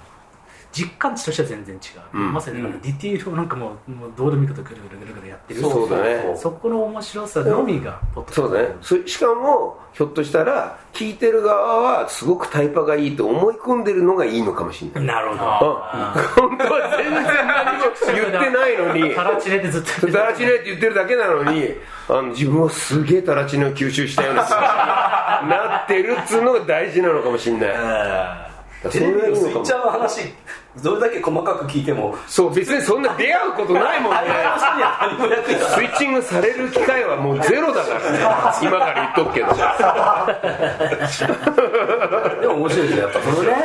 [0.74, 1.80] 実感値としては全然違
[2.18, 5.62] う、うん、まさにディティールをなんかもうもうどうでもいいことぐるぐるぐるぐるやってる。
[5.62, 6.36] そうだね。
[6.36, 8.76] そこの面白さのみがポッドそうだね。
[8.82, 15.16] しかもひょっとしたら聞いてる側はすごくタイパがいいと思い込んでるのがいいのかもしれない。
[15.16, 19.14] なるほど、本当は全然何も言ってないのに。
[19.16, 21.70] タラチネってずっとタラチネって言ってるだけなのに
[22.10, 24.42] あの自分はすげえタラチネを吸収したような
[25.48, 28.54] なってるっつうのが大事なのかもしれない。
[28.90, 30.34] テレビのスイッチャーの話
[30.82, 32.16] どれだけ細かく聞いても。
[32.28, 34.20] そう別にそんな出会うことないもんね。
[35.76, 38.20] スイッチングされる機会はもうゼロだからね。
[38.62, 39.48] 今から言っとくけど。
[42.42, 43.56] でも面白いですよやっぱそのね。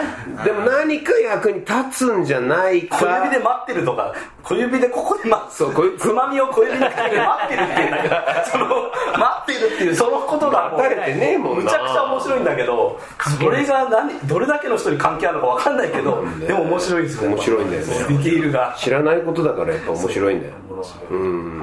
[0.45, 2.99] でも何か役に立つんじゃないか。
[2.99, 7.01] 小指で待ってるとか小指でここで待そうつまみを小指で待っ
[7.49, 13.01] てるっていうなんかその待ってるっていうそのことが待たれてねえもんむちゃくちゃ面白いんだけど
[13.39, 17.87] それが何どれだけの人に関係あるのか分かんないけどでも面白いです面白いんだよね。
[17.87, 18.77] ディティールが。
[18.79, 20.55] 知らないことだからやっぱ面白いんだよ。
[21.11, 21.63] うん